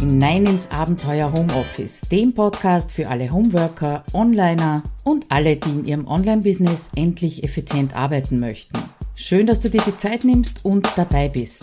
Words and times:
hinein 0.00 0.46
ins 0.46 0.70
Abenteuer 0.70 1.30
Homeoffice, 1.30 2.00
dem 2.10 2.32
Podcast 2.32 2.90
für 2.90 3.10
alle 3.10 3.30
Homeworker, 3.30 4.02
Onliner 4.14 4.82
und 5.04 5.26
alle, 5.28 5.56
die 5.56 5.68
in 5.68 5.84
ihrem 5.84 6.06
Online-Business 6.06 6.88
endlich 6.96 7.44
effizient 7.44 7.94
arbeiten 7.94 8.40
möchten. 8.40 8.78
Schön, 9.14 9.46
dass 9.46 9.60
du 9.60 9.68
dir 9.68 9.82
die 9.86 9.98
Zeit 9.98 10.24
nimmst 10.24 10.64
und 10.64 10.88
dabei 10.96 11.28
bist. 11.28 11.62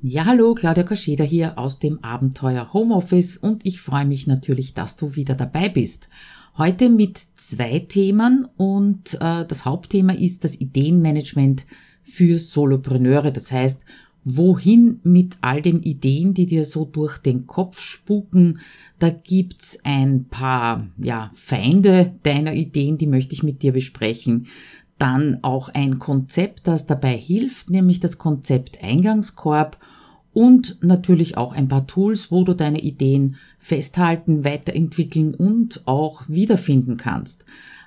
Ja, 0.00 0.26
hallo, 0.26 0.54
Claudia 0.54 0.84
Kascheda 0.84 1.24
hier 1.24 1.58
aus 1.58 1.80
dem 1.80 2.04
Abenteuer 2.04 2.72
Homeoffice 2.72 3.36
und 3.36 3.66
ich 3.66 3.80
freue 3.80 4.06
mich 4.06 4.28
natürlich, 4.28 4.74
dass 4.74 4.94
du 4.94 5.16
wieder 5.16 5.34
dabei 5.34 5.68
bist. 5.68 6.08
Heute 6.56 6.88
mit 6.88 7.18
zwei 7.34 7.80
Themen 7.80 8.46
und 8.56 9.14
äh, 9.14 9.44
das 9.44 9.64
Hauptthema 9.64 10.12
ist 10.12 10.44
das 10.44 10.54
Ideenmanagement 10.54 11.66
für 12.04 12.38
Solopreneure. 12.38 13.32
Das 13.32 13.50
heißt, 13.50 13.84
wohin 14.24 15.00
mit 15.02 15.38
all 15.40 15.62
den 15.62 15.82
Ideen, 15.82 16.34
die 16.34 16.46
dir 16.46 16.64
so 16.64 16.84
durch 16.84 17.18
den 17.18 17.46
Kopf 17.46 17.80
spuken. 17.80 18.60
Da 18.98 19.10
gibt's 19.10 19.78
ein 19.84 20.26
paar, 20.26 20.86
ja, 20.98 21.30
Feinde 21.34 22.14
deiner 22.22 22.54
Ideen, 22.54 22.98
die 22.98 23.06
möchte 23.06 23.34
ich 23.34 23.42
mit 23.42 23.62
dir 23.62 23.72
besprechen. 23.72 24.46
Dann 24.98 25.38
auch 25.42 25.70
ein 25.70 25.98
Konzept, 25.98 26.66
das 26.66 26.86
dabei 26.86 27.16
hilft, 27.16 27.70
nämlich 27.70 28.00
das 28.00 28.18
Konzept 28.18 28.82
Eingangskorb 28.82 29.78
und 30.32 30.78
natürlich 30.82 31.36
auch 31.36 31.52
ein 31.54 31.68
paar 31.68 31.86
Tools, 31.86 32.30
wo 32.30 32.44
du 32.44 32.54
deine 32.54 32.80
Ideen 32.80 33.36
festhalten, 33.58 34.44
weiterentwickeln 34.44 35.34
und 35.34 35.82
auch 35.86 36.28
wiederfinden 36.28 36.96
kannst. 36.96 37.44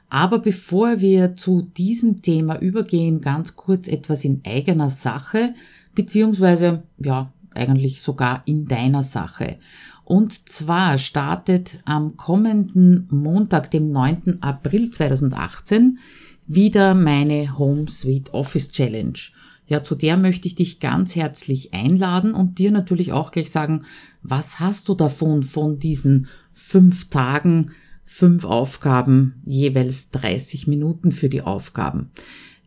Aber 0.10 0.40
bevor 0.40 1.02
wir 1.02 1.36
zu 1.36 1.64
diesem 1.76 2.22
Thema 2.22 2.60
übergehen, 2.60 3.22
ganz 3.22 3.56
kurz 3.56 3.88
etwas 3.88 4.24
in 4.26 4.42
eigener 4.46 4.92
Sache, 4.92 5.56
beziehungsweise 5.96 6.84
ja, 6.98 7.32
eigentlich 7.54 8.02
sogar 8.02 8.44
in 8.46 8.68
deiner 8.68 9.04
Sache. 9.04 9.58
Und 10.06 10.50
zwar 10.50 10.98
startet 10.98 11.80
am 11.86 12.18
kommenden 12.18 13.08
Montag, 13.10 13.72
dem 13.72 13.92
9. 13.92 14.40
April 14.42 14.90
2018, 14.90 16.00
wieder 16.46 16.94
meine 16.94 17.58
Home 17.58 17.88
Suite 17.88 18.34
Office 18.34 18.70
Challenge. 18.70 19.18
Ja, 19.66 19.82
zu 19.82 19.96
der 19.96 20.18
möchte 20.18 20.48
ich 20.48 20.56
dich 20.56 20.82
ganz 20.82 21.16
herzlich 21.16 21.74
einladen 21.74 22.34
und 22.34 22.60
dir 22.60 22.70
natürlich 22.72 23.14
auch 23.14 23.32
gleich 23.32 23.50
sagen, 23.50 23.84
was 24.22 24.60
hast 24.60 24.90
du 24.90 24.94
davon 24.94 25.44
von 25.44 25.80
diesen 25.80 26.28
fünf 26.52 27.10
Tagen, 27.10 27.72
fünf 28.04 28.44
Aufgaben, 28.44 29.42
jeweils 29.46 30.12
30 30.12 30.68
Minuten 30.68 31.14
für 31.14 31.30
die 31.30 31.42
Aufgaben. 31.42 32.12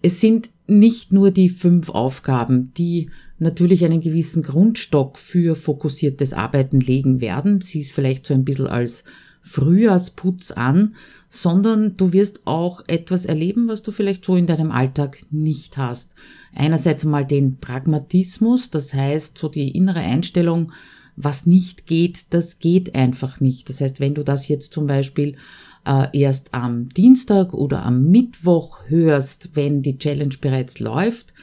Es 0.00 0.20
sind 0.22 0.48
nicht 0.66 1.12
nur 1.12 1.30
die 1.30 1.48
fünf 1.48 1.90
Aufgaben, 1.90 2.72
die 2.74 3.10
natürlich 3.38 3.84
einen 3.84 4.00
gewissen 4.00 4.42
Grundstock 4.42 5.18
für 5.18 5.54
fokussiertes 5.54 6.32
Arbeiten 6.32 6.80
legen 6.80 7.20
werden. 7.20 7.60
Sie 7.60 7.80
ist 7.80 7.92
vielleicht 7.92 8.26
so 8.26 8.34
ein 8.34 8.44
bisschen 8.44 8.66
als 8.66 9.04
Frühjahrsputz 9.42 10.50
an, 10.50 10.96
sondern 11.28 11.96
du 11.96 12.12
wirst 12.12 12.46
auch 12.46 12.82
etwas 12.88 13.26
erleben, 13.26 13.68
was 13.68 13.82
du 13.82 13.92
vielleicht 13.92 14.24
so 14.24 14.34
in 14.34 14.46
deinem 14.46 14.72
Alltag 14.72 15.18
nicht 15.30 15.76
hast. 15.76 16.14
Einerseits 16.54 17.04
mal 17.04 17.24
den 17.24 17.58
Pragmatismus, 17.58 18.70
das 18.70 18.92
heißt 18.92 19.38
so 19.38 19.48
die 19.48 19.70
innere 19.70 20.00
Einstellung, 20.00 20.72
was 21.14 21.46
nicht 21.46 21.86
geht, 21.86 22.26
das 22.30 22.58
geht 22.58 22.94
einfach 22.94 23.40
nicht. 23.40 23.68
Das 23.68 23.80
heißt, 23.80 24.00
wenn 24.00 24.14
du 24.14 24.22
das 24.22 24.48
jetzt 24.48 24.72
zum 24.72 24.86
Beispiel 24.86 25.36
äh, 25.86 26.08
erst 26.12 26.52
am 26.52 26.88
Dienstag 26.90 27.54
oder 27.54 27.84
am 27.84 28.10
Mittwoch 28.10 28.80
hörst, 28.88 29.50
wenn 29.54 29.82
die 29.82 29.98
Challenge 29.98 30.34
bereits 30.40 30.78
läuft, 30.80 31.34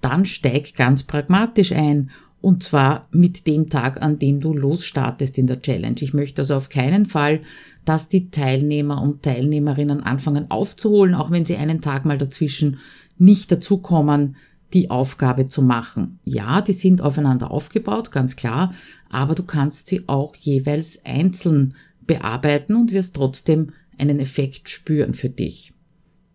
dann 0.00 0.24
steig 0.24 0.74
ganz 0.74 1.04
pragmatisch 1.04 1.72
ein 1.72 2.10
und 2.40 2.64
zwar 2.64 3.06
mit 3.12 3.46
dem 3.46 3.70
Tag, 3.70 4.02
an 4.02 4.18
dem 4.18 4.40
du 4.40 4.52
losstartest 4.52 5.38
in 5.38 5.46
der 5.46 5.62
Challenge. 5.62 5.94
Ich 6.00 6.12
möchte 6.12 6.42
also 6.42 6.56
auf 6.56 6.68
keinen 6.68 7.06
Fall, 7.06 7.40
dass 7.84 8.08
die 8.08 8.30
Teilnehmer 8.30 9.00
und 9.00 9.22
Teilnehmerinnen 9.22 10.02
anfangen 10.02 10.50
aufzuholen, 10.50 11.14
auch 11.14 11.30
wenn 11.30 11.46
sie 11.46 11.56
einen 11.56 11.80
Tag 11.80 12.04
mal 12.04 12.18
dazwischen 12.18 12.78
nicht 13.16 13.52
dazukommen, 13.52 14.36
die 14.74 14.90
Aufgabe 14.90 15.46
zu 15.46 15.62
machen. 15.62 16.18
Ja, 16.24 16.60
die 16.60 16.72
sind 16.72 17.00
aufeinander 17.00 17.50
aufgebaut, 17.50 18.10
ganz 18.10 18.36
klar, 18.36 18.74
aber 19.10 19.34
du 19.34 19.44
kannst 19.44 19.88
sie 19.88 20.08
auch 20.08 20.34
jeweils 20.34 20.98
einzeln 21.04 21.74
bearbeiten 22.06 22.74
und 22.74 22.92
wirst 22.92 23.14
trotzdem 23.14 23.72
einen 24.02 24.18
Effekt 24.18 24.68
spüren 24.68 25.14
für 25.14 25.30
dich. 25.30 25.72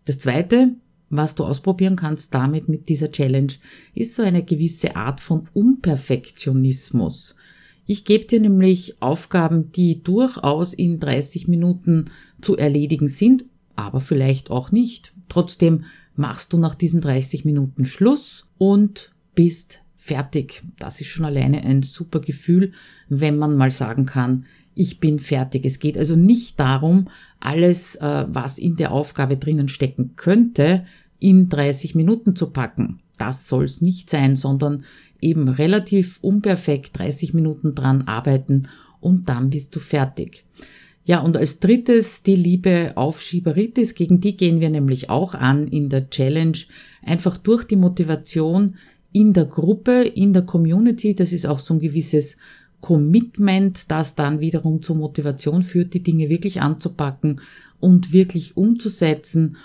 Das 0.06 0.18
zweite, 0.18 0.74
was 1.10 1.34
du 1.34 1.44
ausprobieren 1.44 1.96
kannst 1.96 2.34
damit 2.34 2.68
mit 2.68 2.88
dieser 2.88 3.12
Challenge, 3.12 3.52
ist 3.94 4.14
so 4.14 4.22
eine 4.22 4.42
gewisse 4.42 4.96
Art 4.96 5.20
von 5.20 5.48
Unperfektionismus. 5.52 7.36
Ich 7.86 8.04
gebe 8.04 8.26
dir 8.26 8.40
nämlich 8.40 9.00
Aufgaben, 9.00 9.70
die 9.72 10.02
durchaus 10.02 10.74
in 10.74 10.98
30 10.98 11.48
Minuten 11.48 12.06
zu 12.40 12.56
erledigen 12.56 13.08
sind, 13.08 13.44
aber 13.76 14.00
vielleicht 14.00 14.50
auch 14.50 14.72
nicht. 14.72 15.12
Trotzdem 15.28 15.84
machst 16.16 16.52
du 16.52 16.58
nach 16.58 16.74
diesen 16.74 17.00
30 17.00 17.44
Minuten 17.44 17.84
Schluss 17.84 18.46
und 18.58 19.12
bist 19.34 19.80
fertig. 19.96 20.62
Das 20.78 21.00
ist 21.00 21.08
schon 21.08 21.24
alleine 21.24 21.64
ein 21.64 21.82
super 21.82 22.20
Gefühl, 22.20 22.72
wenn 23.08 23.36
man 23.36 23.56
mal 23.56 23.70
sagen 23.70 24.04
kann, 24.06 24.46
ich 24.78 25.00
bin 25.00 25.18
fertig. 25.18 25.64
Es 25.64 25.80
geht 25.80 25.98
also 25.98 26.14
nicht 26.14 26.58
darum, 26.60 27.08
alles, 27.40 27.96
äh, 27.96 28.26
was 28.28 28.58
in 28.58 28.76
der 28.76 28.92
Aufgabe 28.92 29.36
drinnen 29.36 29.68
stecken 29.68 30.12
könnte, 30.16 30.84
in 31.18 31.48
30 31.48 31.96
Minuten 31.96 32.36
zu 32.36 32.50
packen. 32.50 33.00
Das 33.16 33.48
soll 33.48 33.64
es 33.64 33.80
nicht 33.80 34.08
sein, 34.08 34.36
sondern 34.36 34.84
eben 35.20 35.48
relativ 35.48 36.18
unperfekt 36.22 36.96
30 36.96 37.34
Minuten 37.34 37.74
dran 37.74 38.02
arbeiten 38.02 38.68
und 39.00 39.28
dann 39.28 39.50
bist 39.50 39.74
du 39.74 39.80
fertig. 39.80 40.44
Ja, 41.04 41.20
und 41.20 41.36
als 41.36 41.58
drittes 41.58 42.22
die 42.22 42.36
liebe 42.36 42.92
Aufschieberitis, 42.94 43.94
gegen 43.94 44.20
die 44.20 44.36
gehen 44.36 44.60
wir 44.60 44.70
nämlich 44.70 45.10
auch 45.10 45.34
an 45.34 45.66
in 45.66 45.88
der 45.88 46.08
Challenge, 46.10 46.58
einfach 47.02 47.36
durch 47.36 47.64
die 47.64 47.76
Motivation 47.76 48.76
in 49.12 49.32
der 49.32 49.46
Gruppe, 49.46 50.02
in 50.02 50.34
der 50.34 50.42
Community, 50.42 51.14
das 51.14 51.32
ist 51.32 51.46
auch 51.46 51.58
so 51.58 51.74
ein 51.74 51.80
gewisses 51.80 52.36
Commitment, 52.80 53.90
das 53.90 54.14
dann 54.14 54.40
wiederum 54.40 54.82
zur 54.82 54.96
Motivation 54.96 55.62
führt, 55.62 55.94
die 55.94 56.02
Dinge 56.02 56.28
wirklich 56.28 56.60
anzupacken 56.60 57.40
und 57.80 58.12
wirklich 58.12 58.56
umzusetzen. 58.56 59.56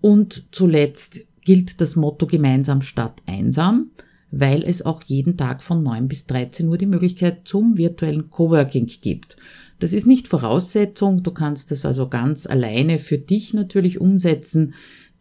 Und 0.00 0.46
zuletzt 0.52 1.20
gilt 1.44 1.80
das 1.80 1.96
Motto 1.96 2.26
gemeinsam 2.26 2.82
statt 2.82 3.22
einsam, 3.26 3.90
weil 4.30 4.62
es 4.62 4.82
auch 4.84 5.02
jeden 5.02 5.36
Tag 5.36 5.62
von 5.62 5.82
9 5.82 6.06
bis 6.08 6.26
13 6.26 6.68
Uhr 6.68 6.78
die 6.78 6.86
Möglichkeit 6.86 7.42
zum 7.44 7.76
virtuellen 7.76 8.30
Coworking 8.30 8.86
gibt. 9.00 9.36
Das 9.80 9.92
ist 9.92 10.06
nicht 10.06 10.28
Voraussetzung, 10.28 11.22
du 11.22 11.32
kannst 11.32 11.70
das 11.70 11.84
also 11.84 12.08
ganz 12.08 12.46
alleine 12.46 12.98
für 12.98 13.18
dich 13.18 13.54
natürlich 13.54 14.00
umsetzen, 14.00 14.74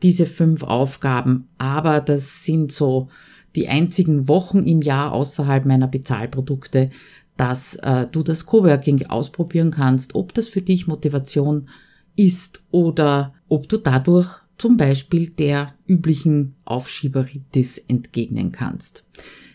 diese 0.03 0.25
fünf 0.25 0.63
Aufgaben, 0.63 1.47
aber 1.57 2.01
das 2.01 2.43
sind 2.43 2.71
so 2.71 3.09
die 3.55 3.67
einzigen 3.67 4.27
Wochen 4.27 4.63
im 4.63 4.81
Jahr 4.81 5.11
außerhalb 5.13 5.65
meiner 5.65 5.87
Bezahlprodukte, 5.87 6.91
dass 7.39 7.75
äh, 7.75 8.05
du 8.11 8.21
das 8.21 8.45
Coworking 8.45 9.05
ausprobieren 9.05 9.71
kannst, 9.71 10.13
ob 10.13 10.33
das 10.33 10.49
für 10.49 10.61
dich 10.61 10.87
Motivation 10.87 11.69
ist 12.17 12.61
oder 12.69 13.33
ob 13.47 13.69
du 13.69 13.77
dadurch 13.77 14.41
zum 14.57 14.75
Beispiel 14.75 15.29
der 15.29 15.73
üblichen 15.87 16.55
Aufschieberitis 16.65 17.77
entgegnen 17.77 18.51
kannst. 18.51 19.05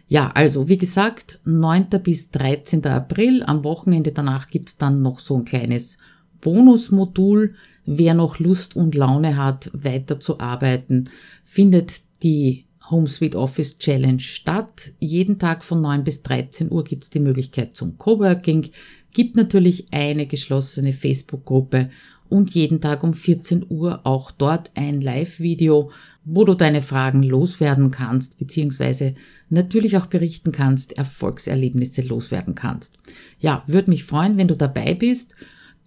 Ja, 0.09 0.31
also 0.31 0.67
wie 0.67 0.79
gesagt, 0.79 1.41
9. 1.45 1.89
bis 2.03 2.31
13. 2.31 2.87
April, 2.87 3.43
am 3.43 3.65
Wochenende 3.65 4.13
danach 4.13 4.47
gibt's 4.47 4.79
dann 4.79 5.03
noch 5.03 5.19
so 5.19 5.37
ein 5.37 5.45
kleines 5.45 5.99
Bonusmodul. 6.41 7.55
Wer 7.85 8.15
noch 8.15 8.39
Lust 8.39 8.77
und 8.77 8.95
Laune 8.95 9.37
hat, 9.37 9.71
weiterzuarbeiten, 9.75 11.11
findet 11.45 12.01
die 12.23 12.64
Home 12.91 13.09
Suite 13.09 13.37
Office 13.37 13.79
Challenge 13.79 14.21
statt. 14.21 14.93
Jeden 14.99 15.39
Tag 15.39 15.65
von 15.65 15.81
9 15.81 16.05
bis 16.05 16.23
13 16.23 16.71
Uhr 16.71 16.85
gibt 16.85 17.05
es 17.05 17.11
die 17.11 17.21
Möglichkeit 17.21 17.75
zum 17.75 17.99
Coworking, 17.99 18.71
gibt 19.13 19.37
natürlich 19.37 19.87
eine 19.93 20.27
geschlossene 20.27 20.93
Facebook-Gruppe 20.93 21.91
und 22.29 22.51
jeden 22.51 22.81
Tag 22.81 23.03
um 23.05 23.15
14 23.15 23.67
Uhr 23.69 24.01
auch 24.05 24.31
dort 24.31 24.73
ein 24.75 25.01
Live-Video, 25.01 25.91
wo 26.25 26.45
du 26.45 26.55
deine 26.55 26.83
Fragen 26.83 27.23
loswerden 27.23 27.91
kannst, 27.91 28.39
beziehungsweise 28.39 29.15
natürlich 29.51 29.97
auch 29.97 30.07
berichten 30.07 30.53
kannst, 30.53 30.97
Erfolgserlebnisse 30.97 32.03
loswerden 32.03 32.55
kannst. 32.55 32.99
Ja, 33.39 33.63
würde 33.67 33.91
mich 33.91 34.05
freuen, 34.05 34.37
wenn 34.37 34.49
du 34.49 34.57
dabei 34.57 34.95
bist. 34.95 35.35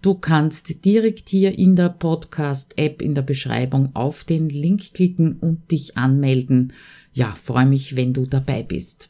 Du 0.01 0.13
kannst 0.13 0.85
direkt 0.85 1.27
hier 1.29 1.57
in 1.57 1.75
der 1.75 1.89
Podcast-App 1.89 3.01
in 3.01 3.15
der 3.15 3.23
Beschreibung 3.23 3.95
auf 3.95 4.23
den 4.23 4.47
Link 4.47 4.94
klicken 4.94 5.33
und 5.39 5.71
dich 5.71 5.97
anmelden. 5.97 6.73
Ja, 7.13 7.33
freue 7.33 7.65
mich, 7.65 7.95
wenn 7.95 8.13
du 8.13 8.27
dabei 8.27 8.61
bist. 8.61 9.09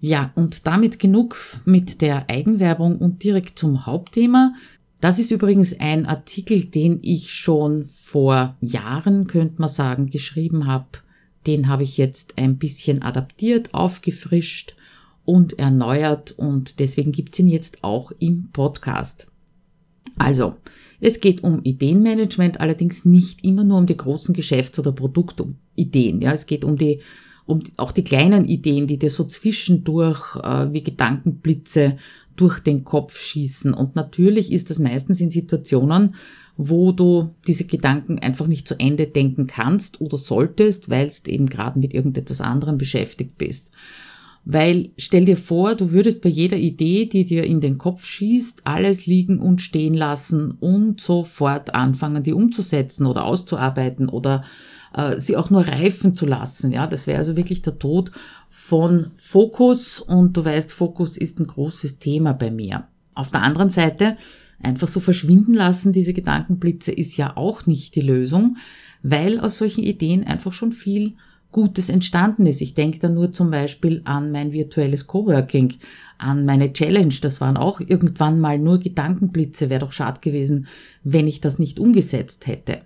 Ja, 0.00 0.30
und 0.36 0.68
damit 0.68 1.00
genug 1.00 1.36
mit 1.64 2.00
der 2.00 2.30
Eigenwerbung 2.30 2.98
und 2.98 3.24
direkt 3.24 3.58
zum 3.58 3.86
Hauptthema. 3.86 4.54
Das 5.00 5.18
ist 5.18 5.32
übrigens 5.32 5.78
ein 5.80 6.06
Artikel, 6.06 6.64
den 6.64 7.00
ich 7.02 7.34
schon 7.34 7.84
vor 7.84 8.56
Jahren, 8.60 9.26
könnte 9.26 9.60
man 9.60 9.68
sagen, 9.68 10.10
geschrieben 10.10 10.66
habe. 10.66 10.86
Den 11.46 11.68
habe 11.68 11.82
ich 11.82 11.96
jetzt 11.96 12.38
ein 12.38 12.56
bisschen 12.56 13.02
adaptiert, 13.02 13.74
aufgefrischt 13.74 14.76
und 15.24 15.58
erneuert 15.58 16.32
und 16.32 16.78
deswegen 16.78 17.10
gibt's 17.10 17.38
ihn 17.40 17.48
jetzt 17.48 17.82
auch 17.82 18.12
im 18.20 18.50
Podcast. 18.52 19.26
Also, 20.16 20.54
es 21.00 21.20
geht 21.20 21.42
um 21.42 21.62
Ideenmanagement, 21.62 22.60
allerdings 22.60 23.04
nicht 23.04 23.44
immer 23.44 23.64
nur 23.64 23.78
um 23.78 23.86
die 23.86 23.96
großen 23.96 24.34
Geschäfts- 24.34 24.78
oder 24.78 24.92
Produktideen. 24.92 26.20
Ja, 26.20 26.32
es 26.32 26.46
geht 26.46 26.64
um 26.64 26.76
die, 26.76 27.00
um 27.46 27.62
auch 27.76 27.92
die 27.92 28.04
kleinen 28.04 28.44
Ideen, 28.44 28.86
die 28.86 28.98
dir 28.98 29.10
so 29.10 29.24
zwischendurch 29.24 30.36
äh, 30.36 30.72
wie 30.72 30.82
Gedankenblitze 30.82 31.96
durch 32.36 32.60
den 32.60 32.84
Kopf 32.84 33.18
schießen. 33.18 33.72
Und 33.72 33.96
natürlich 33.96 34.52
ist 34.52 34.70
das 34.70 34.78
meistens 34.78 35.20
in 35.20 35.30
Situationen, 35.30 36.14
wo 36.56 36.92
du 36.92 37.34
diese 37.46 37.64
Gedanken 37.64 38.18
einfach 38.18 38.46
nicht 38.46 38.68
zu 38.68 38.78
Ende 38.78 39.06
denken 39.06 39.46
kannst 39.46 40.00
oder 40.00 40.18
solltest, 40.18 40.90
weil 40.90 41.10
du 41.24 41.30
eben 41.30 41.48
gerade 41.48 41.78
mit 41.78 41.94
irgendetwas 41.94 42.42
anderem 42.42 42.76
beschäftigt 42.76 43.38
bist. 43.38 43.70
Weil 44.52 44.90
stell 44.98 45.26
dir 45.26 45.36
vor, 45.36 45.76
du 45.76 45.92
würdest 45.92 46.22
bei 46.22 46.28
jeder 46.28 46.56
Idee, 46.56 47.06
die 47.06 47.24
dir 47.24 47.44
in 47.44 47.60
den 47.60 47.78
Kopf 47.78 48.04
schießt, 48.04 48.62
alles 48.64 49.06
liegen 49.06 49.38
und 49.38 49.60
stehen 49.60 49.94
lassen 49.94 50.50
und 50.58 51.00
sofort 51.00 51.72
anfangen, 51.72 52.24
die 52.24 52.32
umzusetzen 52.32 53.06
oder 53.06 53.26
auszuarbeiten 53.26 54.08
oder 54.08 54.42
äh, 54.92 55.20
sie 55.20 55.36
auch 55.36 55.50
nur 55.50 55.68
reifen 55.68 56.16
zu 56.16 56.26
lassen. 56.26 56.72
Ja, 56.72 56.88
das 56.88 57.06
wäre 57.06 57.18
also 57.18 57.36
wirklich 57.36 57.62
der 57.62 57.78
Tod 57.78 58.10
von 58.48 59.12
Fokus 59.14 60.00
und 60.00 60.36
du 60.36 60.44
weißt, 60.44 60.72
Fokus 60.72 61.16
ist 61.16 61.38
ein 61.38 61.46
großes 61.46 62.00
Thema 62.00 62.32
bei 62.32 62.50
mir. 62.50 62.88
Auf 63.14 63.30
der 63.30 63.42
anderen 63.42 63.70
Seite, 63.70 64.16
einfach 64.60 64.88
so 64.88 64.98
verschwinden 64.98 65.54
lassen, 65.54 65.92
diese 65.92 66.12
Gedankenblitze, 66.12 66.90
ist 66.90 67.16
ja 67.16 67.36
auch 67.36 67.66
nicht 67.66 67.94
die 67.94 68.00
Lösung, 68.00 68.56
weil 69.04 69.38
aus 69.38 69.58
solchen 69.58 69.84
Ideen 69.84 70.24
einfach 70.26 70.52
schon 70.52 70.72
viel 70.72 71.14
Gutes 71.52 71.88
entstanden 71.88 72.46
ist. 72.46 72.60
Ich 72.60 72.74
denke 72.74 72.98
da 72.98 73.08
nur 73.08 73.32
zum 73.32 73.50
Beispiel 73.50 74.02
an 74.04 74.30
mein 74.30 74.52
virtuelles 74.52 75.06
Coworking, 75.06 75.74
an 76.18 76.44
meine 76.44 76.72
Challenge. 76.72 77.14
Das 77.20 77.40
waren 77.40 77.56
auch 77.56 77.80
irgendwann 77.80 78.40
mal 78.40 78.58
nur 78.58 78.78
Gedankenblitze. 78.78 79.70
Wäre 79.70 79.80
doch 79.80 79.92
schade 79.92 80.20
gewesen, 80.20 80.66
wenn 81.02 81.26
ich 81.26 81.40
das 81.40 81.58
nicht 81.58 81.80
umgesetzt 81.80 82.46
hätte. 82.46 82.80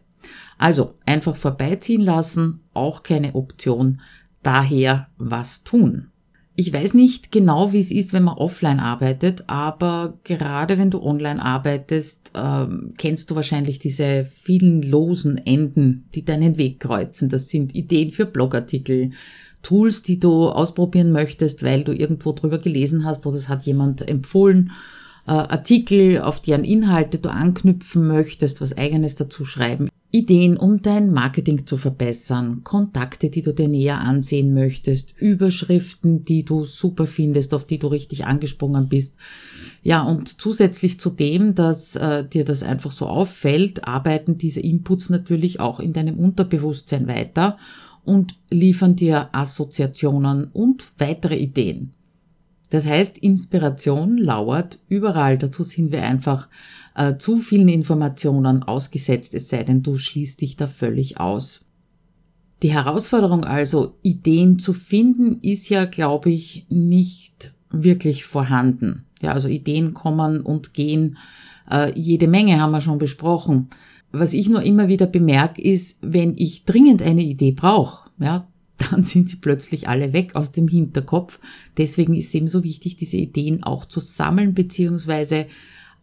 Also 0.56 0.94
einfach 1.04 1.36
vorbeiziehen 1.36 2.00
lassen, 2.00 2.60
auch 2.72 3.02
keine 3.02 3.34
Option. 3.34 4.00
Daher 4.42 5.08
was 5.18 5.64
tun. 5.64 6.10
Ich 6.56 6.72
weiß 6.72 6.94
nicht 6.94 7.32
genau, 7.32 7.72
wie 7.72 7.80
es 7.80 7.90
ist, 7.90 8.12
wenn 8.12 8.22
man 8.22 8.36
offline 8.38 8.78
arbeitet, 8.78 9.44
aber 9.48 10.18
gerade 10.22 10.78
wenn 10.78 10.90
du 10.90 11.02
online 11.02 11.42
arbeitest, 11.42 12.30
ähm, 12.36 12.94
kennst 12.96 13.30
du 13.30 13.34
wahrscheinlich 13.34 13.80
diese 13.80 14.24
vielen 14.24 14.82
losen 14.82 15.36
Enden, 15.36 16.08
die 16.14 16.24
deinen 16.24 16.56
Weg 16.56 16.78
kreuzen. 16.78 17.28
Das 17.28 17.48
sind 17.48 17.74
Ideen 17.74 18.12
für 18.12 18.24
Blogartikel, 18.24 19.10
Tools, 19.62 20.02
die 20.02 20.20
du 20.20 20.48
ausprobieren 20.48 21.10
möchtest, 21.10 21.64
weil 21.64 21.82
du 21.82 21.92
irgendwo 21.92 22.32
drüber 22.32 22.58
gelesen 22.58 23.04
hast 23.04 23.26
oder 23.26 23.36
es 23.36 23.48
hat 23.48 23.64
jemand 23.64 24.08
empfohlen, 24.08 24.70
äh, 25.26 25.30
Artikel, 25.30 26.20
auf 26.20 26.40
deren 26.40 26.64
Inhalte 26.64 27.18
du 27.18 27.30
anknüpfen 27.30 28.06
möchtest, 28.06 28.60
was 28.60 28.76
eigenes 28.76 29.16
dazu 29.16 29.44
schreiben. 29.44 29.88
Ideen, 30.10 30.56
um 30.56 30.80
dein 30.80 31.12
Marketing 31.12 31.66
zu 31.66 31.76
verbessern, 31.76 32.62
Kontakte, 32.62 33.30
die 33.30 33.42
du 33.42 33.52
dir 33.52 33.68
näher 33.68 33.98
ansehen 33.98 34.54
möchtest, 34.54 35.12
Überschriften, 35.18 36.22
die 36.24 36.44
du 36.44 36.64
super 36.64 37.08
findest, 37.08 37.52
auf 37.52 37.64
die 37.66 37.80
du 37.80 37.88
richtig 37.88 38.24
angesprungen 38.24 38.88
bist. 38.88 39.14
Ja, 39.82 40.02
und 40.02 40.40
zusätzlich 40.40 41.00
zu 41.00 41.10
dem, 41.10 41.54
dass 41.54 41.96
äh, 41.96 42.24
dir 42.24 42.44
das 42.44 42.62
einfach 42.62 42.92
so 42.92 43.06
auffällt, 43.06 43.88
arbeiten 43.88 44.38
diese 44.38 44.60
Inputs 44.60 45.10
natürlich 45.10 45.58
auch 45.58 45.80
in 45.80 45.92
deinem 45.92 46.18
Unterbewusstsein 46.18 47.08
weiter 47.08 47.56
und 48.04 48.36
liefern 48.50 48.96
dir 48.96 49.30
Assoziationen 49.32 50.44
und 50.52 50.84
weitere 50.98 51.36
Ideen. 51.36 51.93
Das 52.74 52.86
heißt, 52.86 53.18
Inspiration 53.18 54.18
lauert 54.18 54.80
überall. 54.88 55.38
Dazu 55.38 55.62
sind 55.62 55.92
wir 55.92 56.02
einfach 56.02 56.48
äh, 56.96 57.18
zu 57.18 57.36
vielen 57.36 57.68
Informationen 57.68 58.64
ausgesetzt, 58.64 59.32
es 59.34 59.48
sei 59.48 59.62
denn, 59.62 59.84
du 59.84 59.96
schließt 59.96 60.40
dich 60.40 60.56
da 60.56 60.66
völlig 60.66 61.20
aus. 61.20 61.60
Die 62.64 62.72
Herausforderung 62.72 63.44
also, 63.44 63.94
Ideen 64.02 64.58
zu 64.58 64.72
finden, 64.72 65.38
ist 65.38 65.68
ja, 65.68 65.84
glaube 65.84 66.30
ich, 66.30 66.66
nicht 66.68 67.54
wirklich 67.70 68.24
vorhanden. 68.24 69.04
Ja, 69.22 69.34
also 69.34 69.46
Ideen 69.46 69.94
kommen 69.94 70.40
und 70.40 70.74
gehen. 70.74 71.16
Äh, 71.70 71.92
jede 71.96 72.26
Menge 72.26 72.60
haben 72.60 72.72
wir 72.72 72.80
schon 72.80 72.98
besprochen. 72.98 73.68
Was 74.10 74.32
ich 74.32 74.48
nur 74.48 74.64
immer 74.64 74.88
wieder 74.88 75.06
bemerke, 75.06 75.62
ist, 75.62 75.96
wenn 76.00 76.34
ich 76.36 76.64
dringend 76.64 77.02
eine 77.02 77.22
Idee 77.22 77.52
brauche, 77.52 78.10
ja, 78.18 78.48
dann 78.78 79.04
sind 79.04 79.28
sie 79.28 79.36
plötzlich 79.36 79.88
alle 79.88 80.12
weg 80.12 80.34
aus 80.34 80.52
dem 80.52 80.68
Hinterkopf. 80.68 81.38
Deswegen 81.76 82.14
ist 82.14 82.28
es 82.28 82.34
eben 82.34 82.48
so 82.48 82.64
wichtig, 82.64 82.96
diese 82.96 83.16
Ideen 83.16 83.62
auch 83.62 83.84
zu 83.84 84.00
sammeln 84.00 84.54
beziehungsweise 84.54 85.46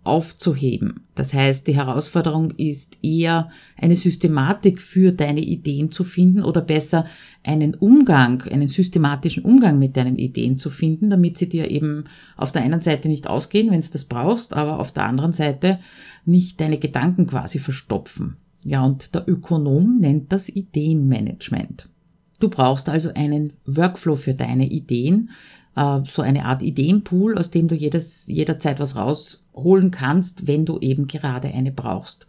aufzuheben. 0.03 1.01
Das 1.13 1.33
heißt, 1.33 1.67
die 1.67 1.75
Herausforderung 1.75 2.51
ist 2.51 2.97
eher 3.03 3.49
eine 3.77 3.95
Systematik 3.95 4.81
für 4.81 5.11
deine 5.11 5.41
Ideen 5.41 5.91
zu 5.91 6.03
finden 6.03 6.41
oder 6.41 6.61
besser 6.61 7.05
einen 7.43 7.75
Umgang, 7.75 8.41
einen 8.43 8.67
systematischen 8.67 9.43
Umgang 9.43 9.77
mit 9.77 9.95
deinen 9.97 10.17
Ideen 10.17 10.57
zu 10.57 10.71
finden, 10.71 11.11
damit 11.11 11.37
sie 11.37 11.49
dir 11.49 11.69
eben 11.69 12.05
auf 12.35 12.51
der 12.51 12.63
einen 12.63 12.81
Seite 12.81 13.09
nicht 13.09 13.27
ausgehen, 13.27 13.69
wenn 13.69 13.81
du 13.81 13.89
das 13.91 14.05
brauchst, 14.05 14.53
aber 14.53 14.79
auf 14.79 14.91
der 14.91 15.05
anderen 15.05 15.33
Seite 15.33 15.77
nicht 16.25 16.59
deine 16.59 16.79
Gedanken 16.79 17.27
quasi 17.27 17.59
verstopfen. 17.59 18.37
Ja, 18.63 18.83
und 18.83 19.13
der 19.13 19.27
Ökonom 19.27 19.99
nennt 19.99 20.31
das 20.31 20.49
Ideenmanagement. 20.49 21.90
Du 22.41 22.49
brauchst 22.49 22.89
also 22.89 23.13
einen 23.13 23.53
Workflow 23.65 24.15
für 24.15 24.33
deine 24.33 24.67
Ideen, 24.67 25.29
äh, 25.75 25.99
so 26.09 26.23
eine 26.23 26.45
Art 26.45 26.63
Ideenpool, 26.63 27.37
aus 27.37 27.51
dem 27.51 27.67
du 27.67 27.75
jedes, 27.75 28.27
jederzeit 28.27 28.79
was 28.79 28.95
rausholen 28.95 29.91
kannst, 29.91 30.47
wenn 30.47 30.65
du 30.65 30.79
eben 30.79 31.07
gerade 31.07 31.49
eine 31.49 31.71
brauchst. 31.71 32.27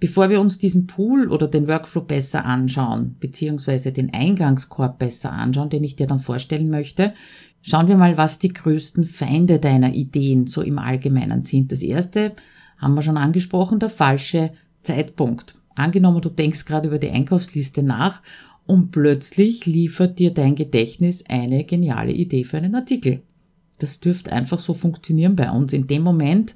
Bevor 0.00 0.30
wir 0.30 0.40
uns 0.40 0.58
diesen 0.58 0.86
Pool 0.86 1.28
oder 1.28 1.46
den 1.46 1.68
Workflow 1.68 2.02
besser 2.02 2.44
anschauen, 2.46 3.16
beziehungsweise 3.20 3.92
den 3.92 4.14
Eingangskorb 4.14 4.98
besser 4.98 5.32
anschauen, 5.32 5.70
den 5.70 5.84
ich 5.84 5.96
dir 5.96 6.06
dann 6.06 6.20
vorstellen 6.20 6.70
möchte, 6.70 7.12
schauen 7.60 7.88
wir 7.88 7.96
mal, 7.96 8.16
was 8.16 8.38
die 8.38 8.52
größten 8.52 9.04
Feinde 9.04 9.58
deiner 9.58 9.92
Ideen 9.92 10.46
so 10.46 10.62
im 10.62 10.78
Allgemeinen 10.78 11.42
sind. 11.42 11.70
Das 11.70 11.82
erste 11.82 12.32
haben 12.78 12.94
wir 12.94 13.02
schon 13.02 13.18
angesprochen, 13.18 13.78
der 13.78 13.90
falsche 13.90 14.52
Zeitpunkt. 14.82 15.54
Angenommen, 15.74 16.20
du 16.20 16.28
denkst 16.28 16.64
gerade 16.64 16.88
über 16.88 16.98
die 16.98 17.10
Einkaufsliste 17.10 17.82
nach 17.82 18.22
und 18.68 18.90
plötzlich 18.90 19.64
liefert 19.64 20.18
dir 20.18 20.30
dein 20.30 20.54
Gedächtnis 20.54 21.24
eine 21.26 21.64
geniale 21.64 22.12
Idee 22.12 22.44
für 22.44 22.58
einen 22.58 22.74
Artikel. 22.74 23.22
Das 23.78 23.98
dürfte 23.98 24.30
einfach 24.30 24.58
so 24.58 24.74
funktionieren 24.74 25.36
bei 25.36 25.50
uns. 25.50 25.72
In 25.72 25.86
dem 25.86 26.02
Moment, 26.02 26.54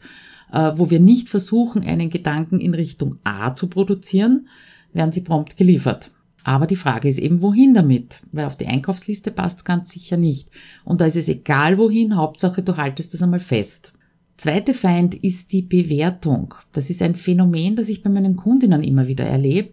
äh, 0.52 0.72
wo 0.74 0.90
wir 0.90 1.00
nicht 1.00 1.30
versuchen, 1.30 1.82
einen 1.82 2.10
Gedanken 2.10 2.60
in 2.60 2.74
Richtung 2.74 3.16
A 3.24 3.54
zu 3.54 3.66
produzieren, 3.66 4.46
werden 4.92 5.10
sie 5.10 5.22
prompt 5.22 5.56
geliefert. 5.56 6.10
Aber 6.44 6.66
die 6.66 6.76
Frage 6.76 7.08
ist 7.08 7.18
eben, 7.18 7.40
wohin 7.40 7.72
damit? 7.72 8.20
Weil 8.30 8.44
auf 8.44 8.56
die 8.56 8.66
Einkaufsliste 8.66 9.30
passt 9.30 9.64
ganz 9.64 9.90
sicher 9.90 10.18
nicht. 10.18 10.50
Und 10.84 11.00
da 11.00 11.06
ist 11.06 11.16
es 11.16 11.28
egal 11.28 11.78
wohin, 11.78 12.16
Hauptsache 12.16 12.62
du 12.62 12.76
haltest 12.76 13.14
das 13.14 13.22
einmal 13.22 13.40
fest. 13.40 13.94
Zweite 14.36 14.74
Feind 14.74 15.14
ist 15.14 15.52
die 15.52 15.62
Bewertung. 15.62 16.54
Das 16.72 16.90
ist 16.90 17.00
ein 17.00 17.14
Phänomen, 17.14 17.74
das 17.74 17.88
ich 17.88 18.02
bei 18.02 18.10
meinen 18.10 18.36
Kundinnen 18.36 18.82
immer 18.82 19.06
wieder 19.06 19.24
erlebe. 19.24 19.72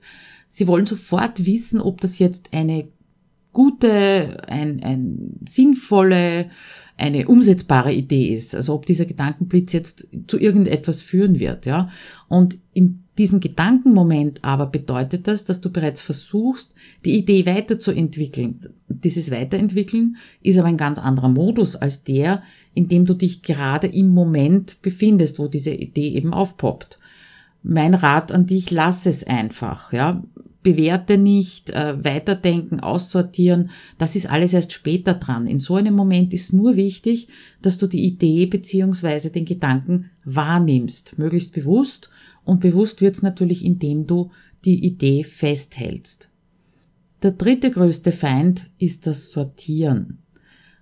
Sie 0.49 0.67
wollen 0.67 0.87
sofort 0.87 1.45
wissen, 1.45 1.79
ob 1.79 2.01
das 2.01 2.19
jetzt 2.19 2.49
eine 2.53 2.89
gute, 3.53 4.47
ein, 4.47 4.83
ein 4.83 5.39
sinnvolle, 5.47 6.49
eine 6.97 7.27
umsetzbare 7.27 7.93
Idee 7.93 8.33
ist. 8.33 8.55
Also 8.55 8.73
ob 8.73 8.85
dieser 8.85 9.05
Gedankenblitz 9.05 9.71
jetzt 9.71 10.07
zu 10.27 10.37
irgendetwas 10.39 11.01
führen 11.01 11.39
wird, 11.39 11.65
ja. 11.65 11.89
Und 12.27 12.57
in 12.73 13.03
diesem 13.17 13.39
Gedankenmoment 13.39 14.43
aber 14.43 14.65
bedeutet 14.65 15.27
das, 15.27 15.45
dass 15.45 15.61
du 15.61 15.69
bereits 15.71 16.01
versuchst, 16.01 16.73
die 17.05 17.17
Idee 17.17 17.45
weiterzuentwickeln. 17.45 18.69
Dieses 18.87 19.29
Weiterentwickeln 19.29 20.17
ist 20.41 20.57
aber 20.57 20.67
ein 20.67 20.77
ganz 20.77 20.97
anderer 20.97 21.29
Modus 21.29 21.75
als 21.75 22.03
der, 22.03 22.43
in 22.73 22.87
dem 22.87 23.05
du 23.05 23.13
dich 23.13 23.41
gerade 23.43 23.87
im 23.87 24.09
Moment 24.09 24.81
befindest, 24.81 25.37
wo 25.37 25.47
diese 25.47 25.71
Idee 25.71 26.13
eben 26.13 26.33
aufpoppt 26.33 26.99
mein 27.63 27.93
Rat 27.93 28.31
an 28.31 28.45
dich, 28.45 28.71
lass 28.71 29.05
es 29.05 29.23
einfach, 29.25 29.93
ja. 29.93 30.23
Bewerte 30.61 31.17
nicht, 31.17 31.69
äh, 31.69 32.03
weiterdenken, 32.03 32.81
aussortieren, 32.81 33.69
das 33.97 34.17
ist 34.17 34.29
alles 34.29 34.51
erst 34.51 34.73
später 34.73 35.13
dran. 35.13 35.47
In 35.47 35.59
so 35.59 35.75
einem 35.75 35.95
Moment 35.95 36.33
ist 36.33 36.51
nur 36.51 36.75
wichtig, 36.75 37.29
dass 37.61 37.77
du 37.77 37.87
die 37.87 38.03
Idee 38.03 38.45
beziehungsweise 38.45 39.29
den 39.29 39.45
Gedanken 39.45 40.09
wahrnimmst, 40.25 41.17
möglichst 41.17 41.53
bewusst 41.53 42.09
und 42.43 42.59
bewusst 42.59 42.99
wird's 42.99 43.21
natürlich, 43.21 43.63
indem 43.63 44.05
du 44.05 44.31
die 44.65 44.85
Idee 44.85 45.23
festhältst. 45.23 46.29
Der 47.23 47.31
dritte 47.31 47.71
größte 47.71 48.11
Feind 48.11 48.69
ist 48.77 49.07
das 49.07 49.31
Sortieren. 49.31 50.19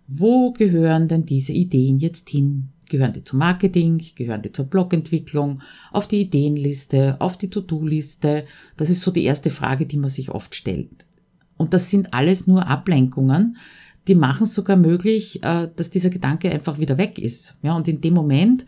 Wo 0.07 0.53
gehören 0.53 1.07
denn 1.07 1.25
diese 1.25 1.51
Ideen 1.51 1.98
jetzt 1.98 2.29
hin? 2.29 2.69
Gehören 2.89 3.13
die 3.13 3.24
zum 3.24 3.39
Marketing? 3.39 4.01
Gehören 4.15 4.41
die 4.41 4.51
zur 4.51 4.65
Blogentwicklung? 4.65 5.62
Auf 5.91 6.08
die 6.08 6.22
Ideenliste? 6.22 7.17
Auf 7.20 7.38
die 7.38 7.50
To-Do-Liste? 7.50 8.46
Das 8.77 8.89
ist 8.89 9.01
so 9.01 9.12
die 9.12 9.24
erste 9.24 9.50
Frage, 9.50 9.86
die 9.86 9.98
man 9.98 10.10
sich 10.10 10.32
oft 10.32 10.56
stellt. 10.56 11.06
Und 11.58 11.74
das 11.74 11.89
sind 11.89 12.13
alles 12.13 12.48
nur 12.48 12.67
Ablenkungen, 12.67 13.58
die 14.08 14.15
machen 14.15 14.46
es 14.46 14.53
sogar 14.53 14.77
möglich, 14.77 15.44
äh, 15.44 15.67
dass 15.75 15.89
dieser 15.89 16.10
Gedanke 16.10 16.51
einfach 16.51 16.79
wieder 16.79 16.98
weg 16.98 17.20
ist. 17.20 17.56
Ja, 17.62 17.75
und 17.75 17.88
in 17.88 18.00
dem 18.00 18.13
Moment, 18.13 18.65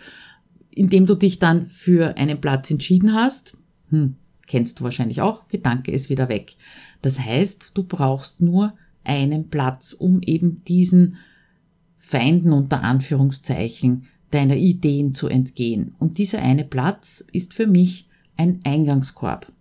in 0.71 0.89
dem 0.89 1.05
du 1.05 1.15
dich 1.15 1.39
dann 1.39 1.65
für 1.65 2.17
einen 2.17 2.41
Platz 2.41 2.69
entschieden 2.69 3.13
hast, 3.13 3.55
hm, 3.89 4.15
kennst 4.47 4.79
du 4.79 4.83
wahrscheinlich 4.83 5.21
auch, 5.21 5.47
Gedanke 5.47 5.91
ist 5.91 6.09
wieder 6.09 6.27
weg. 6.27 6.55
Das 7.01 7.19
heißt, 7.19 7.71
du 7.73 7.83
brauchst 7.83 8.41
nur 8.41 8.73
einen 9.03 9.49
Platz, 9.49 9.93
um 9.93 10.21
eben 10.21 10.63
diesen 10.65 11.17
Feinden 12.00 12.53
unter 12.53 12.82
Anführungszeichen 12.82 14.06
deiner 14.32 14.56
Ideen 14.56 15.13
zu 15.13 15.27
entgehen. 15.27 15.94
Und 16.00 16.18
dieser 16.18 16.39
eine 16.39 16.63
Platz 16.63 17.24
ist 17.32 17.53
für 17.53 17.68
mich 17.68 18.08
ein 18.38 18.62
Eingangskorb. 18.63 19.51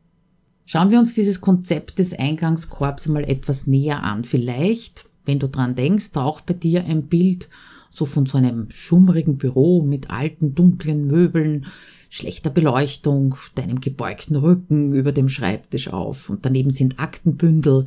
Schauen 0.64 0.90
wir 0.90 0.99
uns 0.99 1.14
dieses 1.14 1.40
Konzept 1.40 1.99
des 1.99 2.12
Eingangskorbs 2.12 3.09
mal 3.09 3.25
etwas 3.25 3.66
näher 3.66 4.02
an. 4.04 4.25
Vielleicht, 4.25 5.04
wenn 5.25 5.38
du 5.38 5.49
dran 5.49 5.75
denkst, 5.75 6.12
taucht 6.12 6.47
bei 6.47 6.54
dir 6.54 6.85
ein 6.85 7.09
Bild 7.09 7.49
so 7.90 8.04
von 8.04 8.26
so 8.26 8.38
einem 8.38 8.71
schummrigen 8.71 9.38
Büro 9.38 9.83
mit 9.83 10.11
alten, 10.11 10.54
dunklen 10.54 11.07
Möbeln, 11.07 11.66
schlechter 12.11 12.50
Beleuchtung, 12.50 13.35
deinem 13.54 13.80
gebeugten 13.80 14.37
Rücken 14.37 14.92
über 14.92 15.12
dem 15.12 15.28
Schreibtisch 15.28 15.88
auf. 15.88 16.30
Und 16.30 16.45
daneben 16.45 16.71
sind 16.71 17.00
Aktenbündel, 17.00 17.87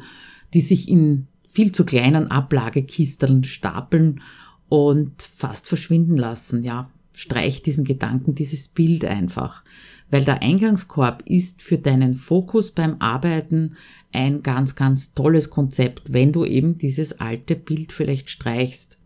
die 0.53 0.61
sich 0.61 0.89
in 0.89 1.27
viel 1.47 1.71
zu 1.71 1.85
kleinen 1.85 2.31
Ablagekisteln 2.31 3.43
stapeln 3.43 4.21
und 4.71 5.21
fast 5.21 5.67
verschwinden 5.67 6.15
lassen. 6.15 6.63
Ja, 6.63 6.89
streich 7.11 7.61
diesen 7.61 7.83
Gedanken, 7.83 8.35
dieses 8.35 8.69
Bild 8.69 9.03
einfach. 9.03 9.65
Weil 10.09 10.23
der 10.23 10.41
Eingangskorb 10.41 11.23
ist 11.25 11.61
für 11.61 11.77
deinen 11.77 12.13
Fokus 12.13 12.71
beim 12.71 12.95
Arbeiten 12.99 13.75
ein 14.13 14.43
ganz, 14.43 14.75
ganz 14.75 15.13
tolles 15.13 15.49
Konzept, 15.49 16.13
wenn 16.13 16.31
du 16.31 16.45
eben 16.45 16.77
dieses 16.77 17.19
alte 17.19 17.57
Bild 17.57 17.91
vielleicht 17.91 18.29
streichst. 18.29 18.97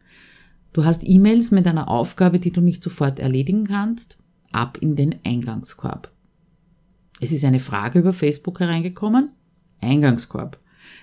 Du 0.71 0.85
hast 0.85 1.01
E-Mails 1.03 1.49
mit 1.49 1.65
einer 1.65 1.89
Aufgabe, 1.89 2.37
die 2.37 2.51
du 2.51 2.61
nicht 2.61 2.83
sofort 2.83 3.17
erledigen 3.17 3.63
kannst, 3.63 4.19
ab 4.51 4.77
in 4.81 4.95
den 4.95 5.15
Eingangskorb. 5.23 6.11
Es 7.19 7.31
ist 7.31 7.43
eine 7.43 7.59
Frage 7.59 7.97
über 7.97 8.13
Facebook 8.13 8.59
hereingekommen, 8.59 9.29
Eingangskorb. 9.81 10.59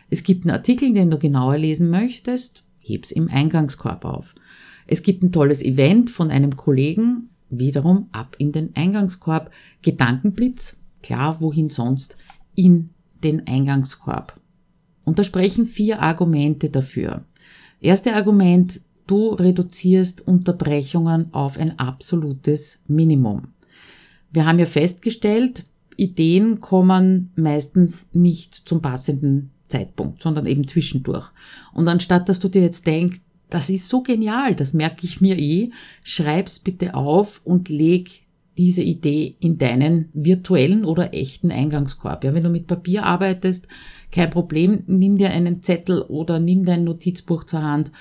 Es 0.09 0.23
gibt 0.23 0.45
einen 0.45 0.55
Artikel, 0.55 0.95
den 0.95 1.11
du 1.11 1.19
genauer 1.19 1.59
lesen 1.59 1.91
möchtest, 1.91 2.63
heb's 2.83 3.11
im 3.11 3.29
Eingangskorb 3.29 4.05
auf. 4.05 4.35
Es 4.87 5.03
gibt 5.03 5.23
ein 5.23 5.33
tolles 5.33 5.63
Event 5.63 6.11
von 6.11 6.31
einem 6.31 6.57
Kollegen, 6.57 7.31
wiederum 7.49 8.09
ab 8.13 8.37
in 8.39 8.53
den 8.53 8.75
Eingangskorb. 8.75 9.51
Gedankenblitz, 9.83 10.77
klar, 11.03 11.41
wohin 11.41 11.71
sonst, 11.71 12.17
in 12.55 12.91
den 13.23 13.47
Eingangskorb. 13.47 14.41
Und 15.05 15.19
da 15.19 15.25
sprechen 15.25 15.67
vier 15.67 16.01
Argumente 16.01 16.71
dafür. 16.71 17.25
Erste 17.81 18.15
Argument, 18.15 18.81
du 19.07 19.31
reduzierst 19.31 20.27
Unterbrechungen 20.27 21.33
auf 21.35 21.59
ein 21.59 21.79
absolutes 21.79 22.79
Minimum. 22.87 23.49
Wir 24.33 24.47
haben 24.47 24.59
ja 24.59 24.67
festgestellt, 24.67 25.65
Ideen 25.97 26.61
kommen 26.61 27.31
meistens 27.37 28.09
nicht 28.13 28.63
zum 28.67 28.81
passenden 28.81 29.52
Zeitpunkt, 29.73 30.23
sondern 30.23 30.47
eben 30.47 30.69
zwischendurch. 30.69 31.31
Und 31.73 31.89
anstatt 31.89 32.29
dass 32.29 32.41
du 32.41 32.49
dir 32.49 32.63
jetzt 32.63 32.87
denkst, 32.87 33.21
das 33.51 33.69
ist 33.69 33.89
so 33.89 34.03
genial, 34.03 34.55
das 34.55 34.73
merke 34.73 35.05
ich 35.05 35.21
mir 35.21 35.39
eh. 35.39 35.71
Schreib's 36.05 36.59
bitte 36.59 36.95
auf 36.95 37.41
und 37.45 37.69
leg 37.69 38.23
diese 38.57 38.83
Idee 38.83 39.37
in 39.41 39.59
deinen 39.59 40.09
virtuellen 40.13 40.85
oder 40.85 41.15
echten 41.15 41.51
Eingangskorb. 41.51 42.25
Ja, 42.25 42.35
wenn 42.35 42.43
du 42.43 42.51
mit 42.51 42.67
Papier 42.67 43.05
arbeitest, 43.05 43.67
kein 44.11 44.31
Problem, 44.31 44.85
nimm 44.87 45.17
dir 45.17 45.31
einen 45.31 45.63
Zettel 45.63 46.03
oder 46.03 46.39
nimm 46.39 46.65
dein 46.65 46.85
Notizbuch 46.85 47.45
zur 47.45 47.63
Hand, 47.63 47.93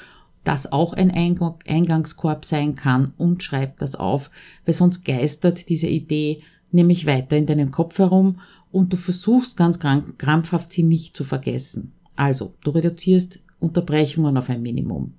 das 0.44 0.72
auch 0.72 0.94
ein 0.94 1.12
Eingangskorb 1.12 2.46
sein 2.46 2.76
kann 2.76 3.14
und 3.18 3.44
schreib 3.44 3.78
das 3.78 3.96
auf, 3.96 4.32
weil 4.66 4.74
sonst 4.74 5.04
geistert 5.04 5.70
diese 5.70 5.88
Idee 5.88 6.42
nämlich 6.72 7.06
weiter 7.06 7.38
in 7.38 7.46
deinem 7.46 7.72
Kopf 7.72 8.00
herum 8.00 8.40
und 8.72 8.94
du 8.94 8.98
versuchst 8.98 9.58
ganz 9.58 9.80
krampfhaft 9.80 10.72
sie 10.72 10.84
nicht 10.84 11.16
zu 11.16 11.24
vergessen. 11.24 11.94
Also, 12.16 12.54
du 12.64 12.72
reduzierst 12.72 13.40
Unterbrechungen 13.60 14.38
auf 14.38 14.50
ein 14.50 14.62
Minimum. 14.62 15.14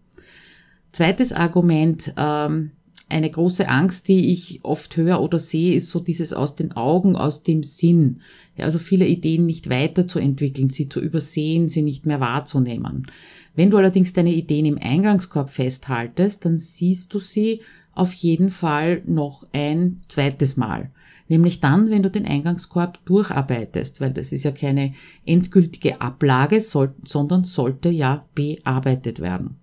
Zweites 0.92 1.32
Argument, 1.32 2.12
ähm, 2.16 2.72
eine 3.08 3.30
große 3.30 3.68
Angst, 3.68 4.08
die 4.08 4.32
ich 4.32 4.60
oft 4.62 4.96
höre 4.96 5.20
oder 5.20 5.38
sehe, 5.38 5.74
ist 5.74 5.90
so 5.90 6.00
dieses 6.00 6.32
aus 6.32 6.54
den 6.54 6.72
Augen, 6.72 7.14
aus 7.14 7.42
dem 7.42 7.62
Sinn. 7.62 8.20
Ja, 8.56 8.64
also 8.64 8.78
viele 8.78 9.06
Ideen 9.06 9.44
nicht 9.46 9.68
weiterzuentwickeln, 9.68 10.70
sie 10.70 10.88
zu 10.88 11.00
übersehen, 11.00 11.68
sie 11.68 11.82
nicht 11.82 12.06
mehr 12.06 12.20
wahrzunehmen. 12.20 13.06
Wenn 13.54 13.70
du 13.70 13.76
allerdings 13.76 14.14
deine 14.14 14.32
Ideen 14.32 14.64
im 14.64 14.78
Eingangskorb 14.78 15.50
festhaltest, 15.50 16.44
dann 16.44 16.58
siehst 16.58 17.12
du 17.12 17.18
sie 17.18 17.60
auf 17.94 18.14
jeden 18.14 18.50
Fall 18.50 19.02
noch 19.04 19.46
ein 19.52 20.00
zweites 20.08 20.56
Mal. 20.56 20.90
Nämlich 21.28 21.60
dann, 21.60 21.90
wenn 21.90 22.02
du 22.02 22.10
den 22.10 22.26
Eingangskorb 22.26 23.04
durcharbeitest, 23.04 24.00
weil 24.00 24.12
das 24.12 24.32
ist 24.32 24.42
ja 24.44 24.50
keine 24.50 24.92
endgültige 25.24 26.00
Ablage, 26.00 26.60
sondern 26.60 27.44
sollte 27.44 27.88
ja 27.88 28.26
bearbeitet 28.34 29.20
werden. 29.20 29.56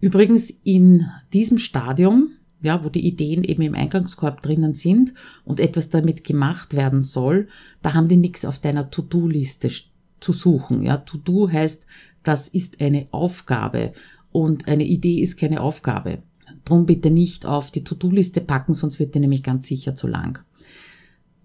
Übrigens 0.00 0.50
in 0.64 1.06
diesem 1.32 1.58
Stadium, 1.58 2.30
ja, 2.60 2.84
wo 2.84 2.88
die 2.88 3.06
Ideen 3.06 3.44
eben 3.44 3.62
im 3.62 3.74
Eingangskorb 3.74 4.42
drinnen 4.42 4.74
sind 4.74 5.14
und 5.44 5.60
etwas 5.60 5.88
damit 5.88 6.24
gemacht 6.24 6.74
werden 6.74 7.02
soll, 7.02 7.48
da 7.82 7.94
haben 7.94 8.08
die 8.08 8.16
nichts 8.16 8.44
auf 8.44 8.58
deiner 8.58 8.90
To-Do-Liste 8.90 9.70
zu 10.20 10.32
suchen. 10.32 10.82
Ja, 10.82 10.98
To-Do 10.98 11.50
heißt, 11.50 11.86
das 12.22 12.48
ist 12.48 12.80
eine 12.80 13.06
Aufgabe 13.12 13.92
und 14.32 14.68
eine 14.68 14.84
Idee 14.84 15.20
ist 15.20 15.38
keine 15.38 15.60
Aufgabe. 15.60 16.22
Drum 16.64 16.86
bitte 16.86 17.10
nicht 17.10 17.46
auf 17.46 17.70
die 17.70 17.84
To-Do-Liste 17.84 18.40
packen, 18.40 18.74
sonst 18.74 18.98
wird 18.98 19.14
die 19.14 19.20
nämlich 19.20 19.42
ganz 19.42 19.66
sicher 19.66 19.94
zu 19.94 20.06
lang. 20.06 20.40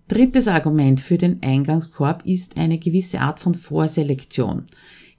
Drittes 0.08 0.48
Argument 0.48 1.00
für 1.02 1.18
den 1.18 1.44
Eingangskorb 1.44 2.26
ist 2.26 2.58
eine 2.58 2.80
gewisse 2.80 3.22
Art 3.22 3.40
von 3.40 3.54
Vorselektion. 3.54 4.66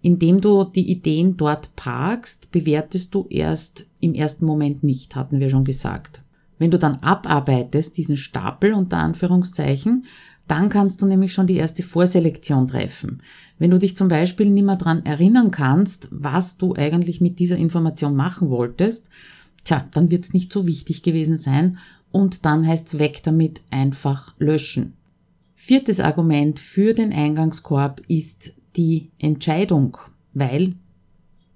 Indem 0.02 0.40
du 0.40 0.64
die 0.64 0.90
Ideen 0.90 1.36
dort 1.36 1.76
parkst, 1.76 2.50
bewertest 2.50 3.14
du 3.14 3.26
erst 3.28 3.86
im 4.00 4.14
ersten 4.14 4.46
Moment 4.46 4.82
nicht, 4.82 5.14
hatten 5.14 5.38
wir 5.38 5.50
schon 5.50 5.64
gesagt. 5.64 6.22
Wenn 6.58 6.70
du 6.70 6.78
dann 6.78 6.96
abarbeitest, 6.96 7.96
diesen 7.96 8.16
Stapel 8.16 8.72
unter 8.72 8.98
Anführungszeichen, 8.98 10.06
dann 10.48 10.68
kannst 10.68 11.00
du 11.00 11.06
nämlich 11.06 11.32
schon 11.32 11.46
die 11.46 11.56
erste 11.56 11.84
Vorselektion 11.84 12.66
treffen. 12.66 13.22
Wenn 13.58 13.70
du 13.70 13.78
dich 13.78 13.96
zum 13.96 14.08
Beispiel 14.08 14.50
nicht 14.50 14.66
mehr 14.66 14.74
dran 14.76 15.06
erinnern 15.06 15.52
kannst, 15.52 16.08
was 16.10 16.56
du 16.56 16.74
eigentlich 16.74 17.20
mit 17.20 17.38
dieser 17.38 17.56
Information 17.56 18.16
machen 18.16 18.50
wolltest, 18.50 19.08
tja, 19.64 19.88
dann 19.92 20.10
wird 20.10 20.24
es 20.24 20.32
nicht 20.32 20.52
so 20.52 20.66
wichtig 20.66 21.02
gewesen 21.02 21.38
sein 21.38 21.78
und 22.10 22.44
dann 22.44 22.66
heißt 22.66 22.88
es 22.88 22.98
weg 22.98 23.22
damit 23.22 23.62
einfach 23.70 24.34
löschen. 24.38 24.94
Viertes 25.54 26.00
Argument 26.00 26.58
für 26.58 26.94
den 26.94 27.12
Eingangskorb 27.12 28.00
ist 28.08 28.52
die 28.76 29.10
Entscheidung, 29.18 29.98
weil 30.32 30.74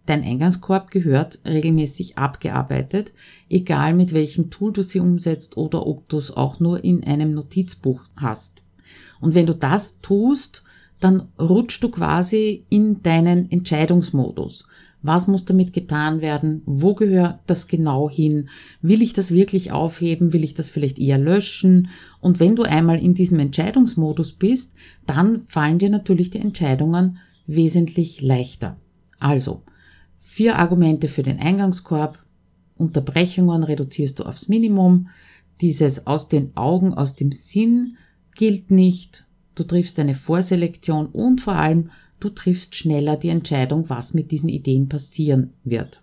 dein 0.07 0.23
Eingangskorb 0.23 0.91
gehört 0.91 1.39
regelmäßig 1.47 2.19
abgearbeitet, 2.19 3.13
egal 3.49 3.95
mit 3.95 4.13
welchem 4.13 4.51
Tool 4.51 4.73
du 4.73 4.83
sie 4.83 5.01
umsetzt 5.01 5.57
oder 5.57 5.87
ob 5.87 6.09
du 6.09 6.19
es 6.19 6.31
auch 6.31 6.61
nur 6.61 6.85
in 6.85 7.05
einem 7.05 7.33
Notizbuch 7.33 8.03
hast. 8.17 8.63
Und 9.21 9.35
wenn 9.35 9.47
du 9.47 9.55
das 9.55 10.01
tust, 10.01 10.63
dann 11.01 11.29
rutschst 11.41 11.83
du 11.83 11.89
quasi 11.89 12.65
in 12.69 13.03
deinen 13.03 13.51
Entscheidungsmodus. 13.51 14.67
Was 15.05 15.27
muss 15.27 15.45
damit 15.45 15.75
getan 15.75 16.23
werden? 16.23 16.63
Wo 16.65 16.95
gehört 16.95 17.41
das 17.47 17.69
genau 17.69 18.09
hin? 18.09 18.49
Will 18.81 19.03
ich 19.03 19.13
das 19.13 19.31
wirklich 19.31 19.71
aufheben? 19.71 20.33
Will 20.33 20.43
ich 20.43 20.55
das 20.55 20.71
vielleicht 20.71 20.99
eher 20.99 21.19
löschen? 21.19 21.89
Und 22.23 22.41
wenn 22.41 22.57
du 22.57 22.63
einmal 22.63 22.99
in 22.99 23.13
diesem 23.13 23.39
Entscheidungsmodus 23.39 24.33
bist, 24.33 24.73
dann 25.05 25.43
fallen 25.47 25.79
dir 25.79 25.91
natürlich 25.91 26.31
die 26.31 26.39
Entscheidungen 26.39 27.19
wesentlich 27.47 28.23
leichter. 28.23 28.79
Also, 29.19 29.61
vier 30.23 30.59
Argumente 30.59 31.09
für 31.09 31.23
den 31.23 31.39
Eingangskorb. 31.39 32.19
Unterbrechungen 32.79 33.63
reduzierst 33.63 34.19
du 34.19 34.23
aufs 34.23 34.49
Minimum. 34.49 35.09
Dieses 35.61 36.07
aus 36.07 36.29
den 36.29 36.57
Augen, 36.57 36.95
aus 36.95 37.15
dem 37.15 37.31
Sinn 37.31 37.99
gilt 38.35 38.71
nicht. 38.71 39.27
Du 39.55 39.65
triffst 39.65 39.99
eine 39.99 40.15
Vorselektion 40.15 41.09
und 41.09 41.43
vor 41.43 41.57
allem 41.57 41.91
du 42.21 42.29
triffst 42.31 42.75
schneller 42.75 43.17
die 43.17 43.29
Entscheidung, 43.29 43.89
was 43.89 44.15
mit 44.15 44.31
diesen 44.31 44.49
Ideen 44.49 44.89
passieren 44.89 45.53
wird. 45.65 46.03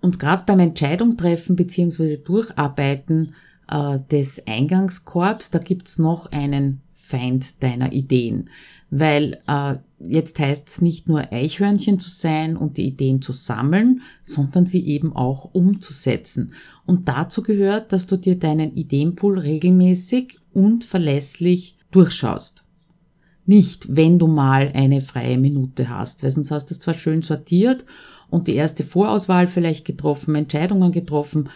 Und 0.00 0.18
gerade 0.18 0.44
beim 0.46 0.60
Entscheidung 0.60 1.16
treffen 1.16 1.56
bzw. 1.56 2.18
Durcharbeiten 2.18 3.34
äh, 3.68 3.98
des 4.10 4.46
Eingangskorbs, 4.46 5.50
da 5.50 5.58
gibt's 5.58 5.98
noch 5.98 6.30
einen 6.30 6.80
Feind 6.94 7.62
deiner 7.62 7.92
Ideen. 7.92 8.50
Weil 8.90 9.38
äh, 9.46 9.76
jetzt 9.98 10.38
heißt 10.38 10.68
es 10.68 10.80
nicht 10.80 11.08
nur 11.08 11.32
Eichhörnchen 11.32 11.98
zu 11.98 12.10
sein 12.10 12.56
und 12.56 12.76
die 12.76 12.86
Ideen 12.86 13.20
zu 13.20 13.32
sammeln, 13.32 14.02
sondern 14.22 14.66
sie 14.66 14.86
eben 14.86 15.14
auch 15.14 15.52
umzusetzen. 15.52 16.52
Und 16.86 17.08
dazu 17.08 17.42
gehört, 17.42 17.92
dass 17.92 18.06
du 18.06 18.16
dir 18.16 18.38
deinen 18.38 18.74
Ideenpool 18.74 19.38
regelmäßig 19.38 20.38
und 20.52 20.84
verlässlich 20.84 21.76
durchschaust. 21.90 22.64
Nicht, 23.48 23.96
wenn 23.96 24.18
du 24.18 24.26
mal 24.26 24.70
eine 24.74 25.00
freie 25.00 25.38
Minute 25.38 25.88
hast, 25.88 26.22
weil 26.22 26.30
sonst 26.30 26.50
hast 26.50 26.66
du 26.66 26.74
es 26.74 26.80
zwar 26.80 26.94
schön 26.94 27.22
sortiert 27.22 27.84
und 28.28 28.46
die 28.46 28.54
erste 28.54 28.84
Vorauswahl 28.84 29.46
vielleicht 29.46 29.86
getroffen, 29.86 30.34
Entscheidungen 30.34 30.92
getroffen, 30.92 31.48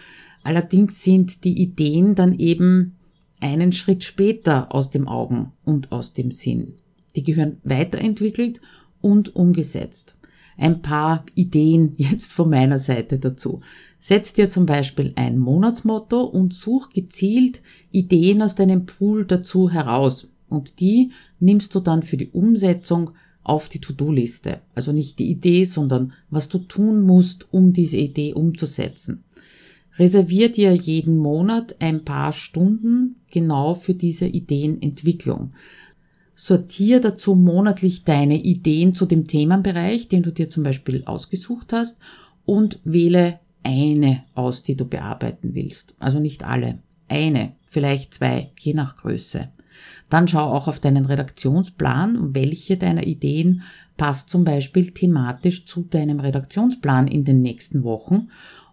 allerdings 0.43 1.03
sind 1.05 1.45
die 1.45 1.61
Ideen 1.61 2.15
dann 2.15 2.39
eben 2.39 2.97
einen 3.41 3.73
Schritt 3.73 4.05
später 4.05 4.75
aus 4.75 4.91
dem 4.91 5.07
Augen 5.07 5.53
und 5.65 5.93
aus 5.93 6.13
dem 6.15 6.31
Sinn. 6.31 6.75
Die 7.15 7.23
gehören 7.23 7.59
weiterentwickelt 7.65 8.61
und 9.01 9.37
umgesetzt. 9.37 10.17
Ein 10.57 10.81
paar 10.81 11.27
Ideen 11.35 11.95
jetzt 11.97 12.33
von 12.33 12.49
meiner 12.49 12.79
Seite 12.79 13.19
dazu. 13.19 13.61
Setz 13.99 14.33
dir 14.33 14.49
zum 14.49 14.65
Beispiel 14.65 15.13
ein 15.17 15.39
Monatsmotto 15.39 16.23
und 16.23 16.55
such 16.55 16.91
gezielt 16.91 17.61
Ideen 17.91 18.41
aus 18.41 18.55
deinem 18.55 18.87
Pool 18.87 19.27
dazu 19.27 19.71
heraus. 19.71 20.29
Und 20.53 20.81
die 20.81 21.11
nimmst 21.41 21.75
du 21.75 21.81
dann 21.81 22.03
für 22.03 22.17
die 22.17 22.31
Umsetzung 22.31 23.11
auf 23.43 23.69
die 23.69 23.81
To-Do-Liste. 23.81 24.61
Also 24.75 24.93
nicht 24.93 25.19
die 25.19 25.31
Idee, 25.31 25.65
sondern 25.65 26.13
was 26.31 26.49
du 26.49 26.59
tun 26.59 27.03
musst, 27.03 27.53
um 27.53 27.73
diese 27.73 27.97
Idee 27.97 28.35
umzusetzen. 28.35 29.25
Reservier 29.99 30.51
dir 30.51 30.73
jeden 30.73 31.19
Monat 31.19 31.77
ein 31.81 32.05
paar 32.05 32.33
Stunden 32.33 33.17
genau 33.31 33.75
für 33.75 33.95
diese 33.95 34.27
Ideenentwicklung. 34.27 35.51
Sortier 36.35 37.01
dazu 37.01 37.35
monatlich 37.35 38.05
deine 38.05 38.43
Ideen 38.43 38.95
zu 38.95 39.05
dem 39.05 39.27
Themenbereich, 39.27 40.09
den 40.09 40.23
du 40.23 40.33
dir 40.33 40.49
zum 40.49 40.63
Beispiel 40.63 41.05
ausgesucht 41.05 41.73
hast 41.73 41.99
und 42.45 42.81
wähle 42.85 43.41
eine 43.63 44.25
aus, 44.35 44.63
die 44.63 44.77
du 44.77 44.85
bearbeiten 44.85 45.55
willst. 45.55 45.95
Also 45.99 46.19
nicht 46.19 46.45
alle. 46.45 46.79
Eine, 47.09 47.53
vielleicht 47.71 48.15
zwei, 48.15 48.51
je 48.59 48.73
nach 48.73 48.97
Größe. 48.97 49.51
Dann 50.09 50.29
schau 50.29 50.53
auch 50.53 50.69
auf 50.69 50.81
deinen 50.81 51.07
Redaktionsplan, 51.07 52.35
welche 52.35 52.77
deiner 52.77 53.07
Ideen 53.07 53.63
passt 53.97 54.31
zum 54.31 54.45
Beispiel 54.45 54.91
thematisch 54.91 55.65
zu 55.65 55.83
deinem 55.83 56.21
Redaktionsplan 56.21 57.09
in 57.09 57.25
den 57.25 57.43
nächsten 57.43 57.85
Wochen. 57.85 58.29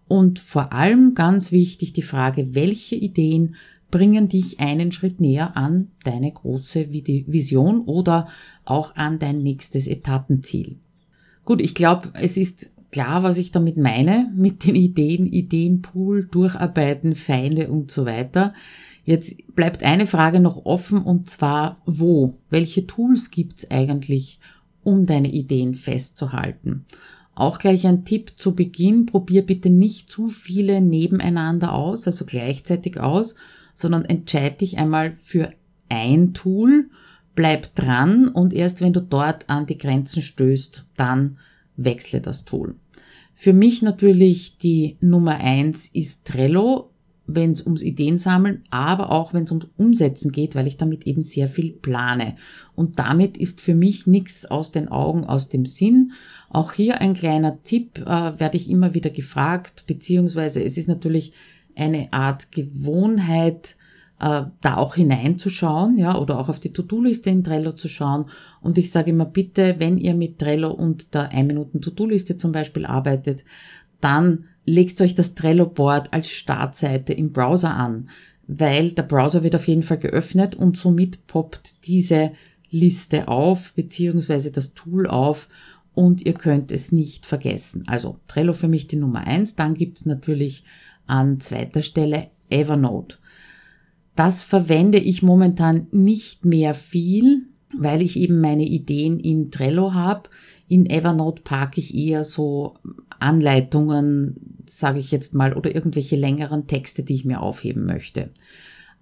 Und 0.07 0.39
vor 0.39 0.73
allem 0.73 1.13
ganz 1.13 1.51
wichtig 1.51 1.93
die 1.93 2.01
Frage, 2.01 2.55
welche 2.55 2.95
Ideen 2.95 3.55
bringen 3.91 4.29
dich 4.29 4.59
einen 4.59 4.91
Schritt 4.91 5.19
näher 5.19 5.57
an 5.57 5.89
deine 6.03 6.31
große 6.31 6.91
Vision 6.91 7.81
oder 7.81 8.27
auch 8.65 8.95
an 8.95 9.19
dein 9.19 9.41
nächstes 9.41 9.87
Etappenziel. 9.87 10.77
Gut, 11.45 11.61
ich 11.61 11.73
glaube, 11.73 12.09
es 12.13 12.37
ist 12.37 12.71
klar, 12.91 13.23
was 13.23 13.37
ich 13.37 13.51
damit 13.51 13.77
meine, 13.77 14.31
mit 14.35 14.65
den 14.65 14.75
Ideen, 14.75 15.25
Ideenpool, 15.25 16.25
Durcharbeiten, 16.25 17.15
Feinde 17.15 17.69
und 17.69 17.91
so 17.91 18.05
weiter. 18.05 18.53
Jetzt 19.09 19.55
bleibt 19.55 19.81
eine 19.81 20.05
Frage 20.05 20.39
noch 20.39 20.67
offen 20.67 20.99
und 20.99 21.27
zwar 21.27 21.81
wo? 21.87 22.35
Welche 22.51 22.85
Tools 22.85 23.31
gibt's 23.31 23.71
eigentlich, 23.71 24.39
um 24.83 25.07
deine 25.07 25.31
Ideen 25.31 25.73
festzuhalten? 25.73 26.85
Auch 27.33 27.57
gleich 27.57 27.87
ein 27.87 28.05
Tipp 28.05 28.33
zu 28.37 28.53
Beginn, 28.53 29.07
probier 29.07 29.43
bitte 29.43 29.71
nicht 29.71 30.11
zu 30.11 30.27
viele 30.27 30.79
nebeneinander 30.79 31.73
aus, 31.73 32.05
also 32.05 32.23
gleichzeitig 32.23 32.99
aus, 32.99 33.33
sondern 33.73 34.05
entscheid 34.05 34.61
dich 34.61 34.77
einmal 34.77 35.13
für 35.13 35.53
ein 35.89 36.35
Tool, 36.35 36.91
bleib 37.33 37.73
dran 37.73 38.27
und 38.27 38.53
erst 38.53 38.79
wenn 38.79 38.93
du 38.93 39.01
dort 39.01 39.49
an 39.49 39.65
die 39.65 39.79
Grenzen 39.79 40.21
stößt, 40.21 40.85
dann 40.97 41.39
wechsle 41.77 42.21
das 42.21 42.45
Tool. 42.45 42.75
Für 43.33 43.53
mich 43.53 43.81
natürlich 43.81 44.59
die 44.59 44.97
Nummer 45.01 45.37
eins 45.37 45.87
ist 45.87 46.25
Trello 46.25 46.88
wenn 47.33 47.51
es 47.51 47.62
ums 47.62 47.83
Ideensammeln, 47.83 48.63
aber 48.69 49.12
auch 49.12 49.33
wenn 49.33 49.43
es 49.43 49.51
ums 49.51 49.67
Umsetzen 49.77 50.31
geht, 50.31 50.55
weil 50.55 50.67
ich 50.67 50.77
damit 50.77 51.05
eben 51.05 51.21
sehr 51.21 51.48
viel 51.48 51.71
plane. 51.71 52.36
Und 52.75 53.00
damit 53.00 53.38
ist 53.38 53.62
für 53.62 53.75
mich 53.75 54.07
nichts 54.07 54.45
aus 54.45 54.71
den 54.71 54.88
Augen, 54.88 55.25
aus 55.25 55.50
dem 55.50 55.65
Sinn. 55.65 56.13
Auch 56.50 56.74
hier 56.74 57.01
ein 57.01 57.13
kleiner 57.13 57.62
Tipp, 57.63 58.00
äh, 58.00 58.39
werde 58.39 58.57
ich 58.57 58.69
immer 58.69 58.93
wieder 58.93 59.09
gefragt, 59.09 59.83
beziehungsweise 59.85 60.63
es 60.63 60.77
ist 60.77 60.87
natürlich 60.87 61.31
eine 61.75 62.11
Art 62.11 62.51
Gewohnheit, 62.51 63.75
äh, 64.20 64.44
da 64.61 64.77
auch 64.77 64.96
hineinzuschauen, 64.96 65.98
ja, 65.98 66.18
oder 66.18 66.39
auch 66.39 66.50
auf 66.50 66.59
die 66.59 66.74
To-Do-Liste 66.74 67.29
in 67.29 67.44
Trello 67.44 67.72
zu 67.74 67.87
schauen. 67.87 68.25
Und 68.61 68.77
ich 68.77 68.92
sage 68.92 69.11
immer 69.11 69.25
bitte, 69.25 69.75
wenn 69.77 69.98
ihr 69.98 70.13
mit 70.13 70.39
Trello 70.39 70.72
und 70.72 71.13
der 71.13 71.29
1 71.31 71.48
Minuten 71.48 71.81
To-Do-Liste 71.81 72.37
zum 72.37 72.51
Beispiel 72.51 72.85
arbeitet, 72.85 73.46
dann 74.01 74.46
legt 74.65 75.00
euch 75.01 75.15
das 75.15 75.35
Trello-Board 75.35 76.13
als 76.13 76.29
Startseite 76.29 77.13
im 77.13 77.31
Browser 77.31 77.75
an, 77.75 78.09
weil 78.48 78.91
der 78.91 79.03
Browser 79.03 79.43
wird 79.43 79.55
auf 79.55 79.67
jeden 79.67 79.83
Fall 79.83 79.98
geöffnet 80.00 80.55
und 80.55 80.77
somit 80.77 81.27
poppt 81.27 81.85
diese 81.87 82.31
Liste 82.72 83.27
auf, 83.27 83.74
beziehungsweise 83.74 84.51
das 84.51 84.74
Tool 84.74 85.07
auf 85.07 85.48
und 85.93 86.25
ihr 86.25 86.33
könnt 86.33 86.72
es 86.72 86.91
nicht 86.91 87.25
vergessen. 87.25 87.83
Also 87.87 88.17
Trello 88.27 88.53
für 88.53 88.67
mich 88.67 88.87
die 88.87 88.95
Nummer 88.95 89.27
eins. 89.27 89.55
Dann 89.55 89.74
gibt's 89.74 90.05
natürlich 90.05 90.63
an 91.07 91.39
zweiter 91.39 91.81
Stelle 91.81 92.27
Evernote. 92.50 93.17
Das 94.15 94.41
verwende 94.41 94.98
ich 94.98 95.24
momentan 95.24 95.87
nicht 95.91 96.45
mehr 96.45 96.74
viel, 96.74 97.48
weil 97.77 98.01
ich 98.01 98.17
eben 98.17 98.41
meine 98.41 98.65
Ideen 98.65 99.19
in 99.19 99.51
Trello 99.51 99.93
habe. 99.93 100.29
In 100.67 100.89
Evernote 100.89 101.41
parke 101.41 101.79
ich 101.79 101.95
eher 101.95 102.24
so 102.24 102.75
Anleitungen, 103.20 104.64
sage 104.68 105.00
ich 105.00 105.12
jetzt 105.12 105.34
mal, 105.34 105.53
oder 105.53 105.74
irgendwelche 105.74 106.16
längeren 106.16 106.68
Texte, 106.68 107.03
die 107.03 107.16
ich 107.16 107.25
mir 107.25 107.42
aufheben 107.42 107.86
möchte. 107.86 108.29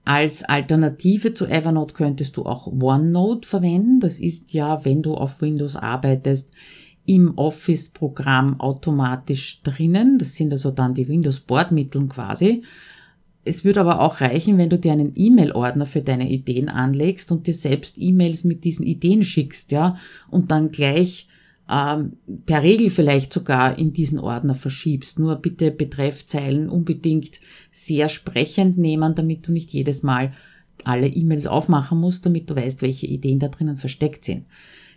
Als 0.05 0.43
Alternative 0.43 1.33
zu 1.33 1.45
Evernote 1.45 1.93
könntest 1.93 2.37
du 2.37 2.45
auch 2.45 2.67
OneNote 2.67 3.47
verwenden. 3.47 3.99
Das 3.99 4.19
ist 4.19 4.53
ja, 4.53 4.85
wenn 4.85 5.01
du 5.01 5.15
auf 5.15 5.41
Windows 5.41 5.75
arbeitest, 5.75 6.51
im 7.05 7.37
Office-Programm 7.37 8.59
automatisch 8.59 9.61
drinnen. 9.63 10.17
Das 10.19 10.35
sind 10.35 10.51
also 10.53 10.71
dann 10.71 10.93
die 10.93 11.07
Windows-Bordmitteln 11.07 12.09
quasi. 12.09 12.63
Es 13.43 13.63
würde 13.63 13.79
aber 13.79 14.01
auch 14.01 14.19
reichen, 14.19 14.57
wenn 14.57 14.69
du 14.69 14.77
dir 14.77 14.91
einen 14.91 15.13
E-Mail-Ordner 15.15 15.85
für 15.85 16.01
deine 16.01 16.29
Ideen 16.29 16.67
anlegst 16.67 17.31
und 17.31 17.47
dir 17.47 17.53
selbst 17.53 17.97
E-Mails 17.97 18.43
mit 18.43 18.65
diesen 18.65 18.85
Ideen 18.85 19.23
schickst, 19.23 19.71
ja, 19.71 19.97
und 20.29 20.51
dann 20.51 20.71
gleich 20.71 21.27
ähm, 21.69 22.13
per 22.45 22.63
Regel 22.63 22.89
vielleicht 22.89 23.33
sogar 23.33 23.77
in 23.77 23.93
diesen 23.93 24.19
Ordner 24.19 24.55
verschiebst. 24.55 25.19
Nur 25.19 25.35
bitte 25.35 25.71
Betreffzeilen 25.71 26.69
unbedingt 26.69 27.39
sehr 27.71 28.09
sprechend 28.09 28.77
nehmen, 28.77 29.15
damit 29.15 29.47
du 29.47 29.51
nicht 29.51 29.71
jedes 29.71 30.03
Mal 30.03 30.33
alle 30.83 31.07
E-Mails 31.07 31.47
aufmachen 31.47 31.99
musst, 31.99 32.25
damit 32.25 32.49
du 32.49 32.55
weißt, 32.55 32.81
welche 32.81 33.07
Ideen 33.07 33.39
da 33.39 33.47
drinnen 33.47 33.77
versteckt 33.77 34.25
sind. 34.25 34.45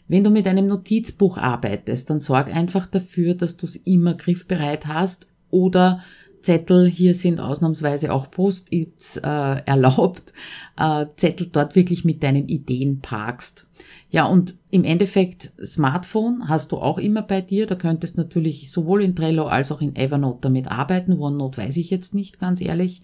Wenn 0.08 0.24
du 0.24 0.30
mit 0.30 0.46
einem 0.46 0.66
Notizbuch 0.66 1.38
arbeitest, 1.38 2.10
dann 2.10 2.20
sorg 2.20 2.54
einfach 2.54 2.86
dafür, 2.86 3.34
dass 3.34 3.56
du 3.56 3.66
es 3.66 3.76
immer 3.76 4.14
griffbereit 4.14 4.86
hast 4.86 5.26
oder 5.50 6.02
Zettel, 6.42 6.88
hier 6.88 7.14
sind 7.14 7.38
ausnahmsweise 7.38 8.12
auch 8.12 8.30
Post-its 8.30 9.18
äh, 9.18 9.20
erlaubt, 9.66 10.32
äh, 10.78 11.06
Zettel 11.16 11.48
dort 11.52 11.74
wirklich 11.74 12.04
mit 12.04 12.22
deinen 12.22 12.48
Ideen 12.48 13.00
parkst. 13.00 13.66
Ja, 14.10 14.26
und 14.26 14.56
im 14.70 14.84
Endeffekt, 14.84 15.52
Smartphone 15.64 16.48
hast 16.48 16.72
du 16.72 16.78
auch 16.78 16.98
immer 16.98 17.22
bei 17.22 17.40
dir. 17.40 17.66
Da 17.66 17.76
könntest 17.76 18.16
natürlich 18.16 18.70
sowohl 18.70 19.02
in 19.02 19.14
Trello 19.14 19.46
als 19.46 19.70
auch 19.70 19.80
in 19.80 19.96
Evernote 19.96 20.40
damit 20.42 20.70
arbeiten. 20.70 21.18
OneNote 21.18 21.58
weiß 21.58 21.76
ich 21.76 21.90
jetzt 21.90 22.14
nicht, 22.14 22.38
ganz 22.38 22.60
ehrlich. 22.60 23.02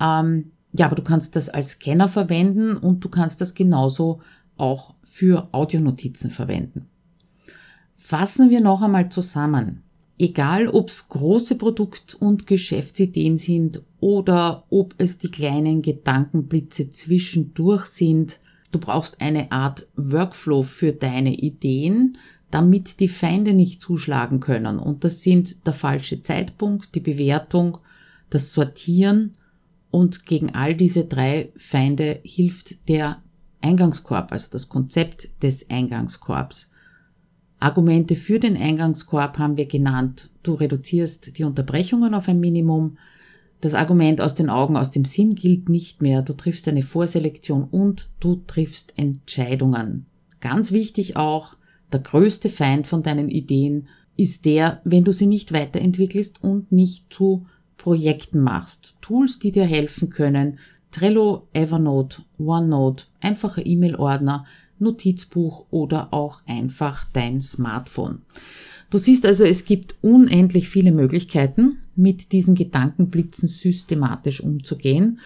Ähm, 0.00 0.52
ja, 0.72 0.86
aber 0.86 0.96
du 0.96 1.02
kannst 1.02 1.34
das 1.34 1.48
als 1.48 1.70
Scanner 1.72 2.08
verwenden 2.08 2.76
und 2.76 3.04
du 3.04 3.08
kannst 3.08 3.40
das 3.40 3.54
genauso 3.54 4.20
auch 4.56 4.94
für 5.02 5.48
Audionotizen 5.52 6.30
verwenden. 6.30 6.88
Fassen 7.94 8.50
wir 8.50 8.60
noch 8.60 8.82
einmal 8.82 9.08
zusammen. 9.10 9.82
Egal, 10.18 10.66
ob 10.68 10.88
es 10.88 11.08
große 11.08 11.54
Produkt- 11.54 12.14
und 12.14 12.46
Geschäftsideen 12.46 13.38
sind 13.38 13.82
oder 14.00 14.64
ob 14.68 14.94
es 14.98 15.18
die 15.18 15.30
kleinen 15.30 15.80
Gedankenblitze 15.80 16.90
zwischendurch 16.90 17.86
sind, 17.86 18.40
Du 18.70 18.78
brauchst 18.78 19.20
eine 19.20 19.50
Art 19.50 19.86
Workflow 19.96 20.62
für 20.62 20.92
deine 20.92 21.34
Ideen, 21.34 22.18
damit 22.50 23.00
die 23.00 23.08
Feinde 23.08 23.52
nicht 23.52 23.80
zuschlagen 23.80 24.40
können. 24.40 24.78
Und 24.78 25.04
das 25.04 25.22
sind 25.22 25.66
der 25.66 25.72
falsche 25.72 26.22
Zeitpunkt, 26.22 26.94
die 26.94 27.00
Bewertung, 27.00 27.78
das 28.30 28.52
Sortieren 28.52 29.34
und 29.90 30.26
gegen 30.26 30.54
all 30.54 30.74
diese 30.74 31.04
drei 31.04 31.50
Feinde 31.56 32.20
hilft 32.22 32.88
der 32.88 33.22
Eingangskorb, 33.60 34.32
also 34.32 34.48
das 34.50 34.68
Konzept 34.68 35.28
des 35.42 35.68
Eingangskorbs. 35.70 36.68
Argumente 37.60 38.14
für 38.14 38.38
den 38.38 38.56
Eingangskorb 38.56 39.38
haben 39.38 39.56
wir 39.56 39.66
genannt. 39.66 40.30
Du 40.42 40.54
reduzierst 40.54 41.36
die 41.38 41.44
Unterbrechungen 41.44 42.14
auf 42.14 42.28
ein 42.28 42.38
Minimum, 42.38 42.98
das 43.60 43.74
Argument 43.74 44.20
aus 44.20 44.34
den 44.34 44.50
Augen, 44.50 44.76
aus 44.76 44.90
dem 44.90 45.04
Sinn 45.04 45.34
gilt 45.34 45.68
nicht 45.68 46.00
mehr. 46.00 46.22
Du 46.22 46.32
triffst 46.32 46.68
eine 46.68 46.82
Vorselektion 46.82 47.64
und 47.64 48.10
du 48.20 48.36
triffst 48.46 48.94
Entscheidungen. 48.96 50.06
Ganz 50.40 50.70
wichtig 50.70 51.16
auch, 51.16 51.56
der 51.92 52.00
größte 52.00 52.50
Feind 52.50 52.86
von 52.86 53.02
deinen 53.02 53.28
Ideen 53.28 53.88
ist 54.16 54.44
der, 54.44 54.80
wenn 54.84 55.04
du 55.04 55.12
sie 55.12 55.26
nicht 55.26 55.52
weiterentwickelst 55.52 56.42
und 56.42 56.70
nicht 56.70 57.12
zu 57.12 57.46
Projekten 57.76 58.40
machst. 58.40 58.94
Tools, 59.00 59.38
die 59.38 59.52
dir 59.52 59.64
helfen 59.64 60.10
können. 60.10 60.58
Trello, 60.90 61.48
Evernote, 61.52 62.22
OneNote, 62.38 63.06
einfacher 63.20 63.64
E-Mail-Ordner, 63.64 64.44
Notizbuch 64.78 65.66
oder 65.70 66.12
auch 66.12 66.42
einfach 66.46 67.04
dein 67.12 67.40
Smartphone. 67.40 68.22
Du 68.90 68.98
siehst 68.98 69.26
also, 69.26 69.44
es 69.44 69.64
gibt 69.64 69.96
unendlich 70.00 70.68
viele 70.68 70.92
Möglichkeiten, 70.92 71.78
mit 71.98 72.32
diesen 72.32 72.54
Gedankenblitzen 72.54 73.48
systematisch 73.48 74.40
umzugehen. 74.40 75.18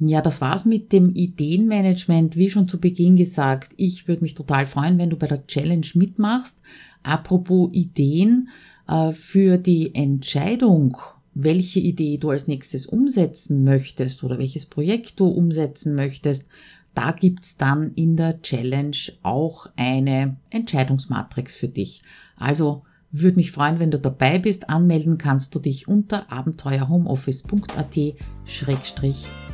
Ja, 0.00 0.22
das 0.22 0.40
war's 0.40 0.64
mit 0.64 0.92
dem 0.92 1.14
Ideenmanagement. 1.14 2.36
Wie 2.36 2.50
schon 2.50 2.68
zu 2.68 2.78
Beginn 2.78 3.16
gesagt, 3.16 3.72
ich 3.76 4.06
würde 4.06 4.22
mich 4.22 4.34
total 4.34 4.66
freuen, 4.66 4.98
wenn 4.98 5.10
du 5.10 5.16
bei 5.16 5.26
der 5.26 5.46
Challenge 5.46 5.86
mitmachst. 5.94 6.60
Apropos 7.02 7.70
Ideen, 7.72 8.48
äh, 8.86 9.12
für 9.12 9.58
die 9.58 9.94
Entscheidung, 9.94 10.96
welche 11.34 11.80
Idee 11.80 12.18
du 12.18 12.30
als 12.30 12.46
nächstes 12.46 12.86
umsetzen 12.86 13.64
möchtest 13.64 14.22
oder 14.22 14.38
welches 14.38 14.66
Projekt 14.66 15.18
du 15.18 15.26
umsetzen 15.26 15.94
möchtest, 15.94 16.46
da 16.94 17.12
gibt's 17.12 17.56
dann 17.56 17.92
in 17.94 18.16
der 18.16 18.42
Challenge 18.42 18.96
auch 19.22 19.68
eine 19.76 20.36
Entscheidungsmatrix 20.50 21.54
für 21.54 21.68
dich. 21.68 22.02
Also 22.36 22.82
würde 23.10 23.36
mich 23.36 23.52
freuen, 23.52 23.78
wenn 23.78 23.90
du 23.90 23.98
dabei 23.98 24.38
bist. 24.38 24.68
Anmelden 24.68 25.16
kannst 25.18 25.54
du 25.54 25.60
dich 25.60 25.88
unter 25.88 26.30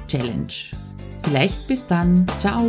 abenteuerhomeoffice.at-challenge. 0.04 0.76
Vielleicht 1.22 1.66
bis 1.66 1.86
dann. 1.86 2.26
Ciao. 2.38 2.66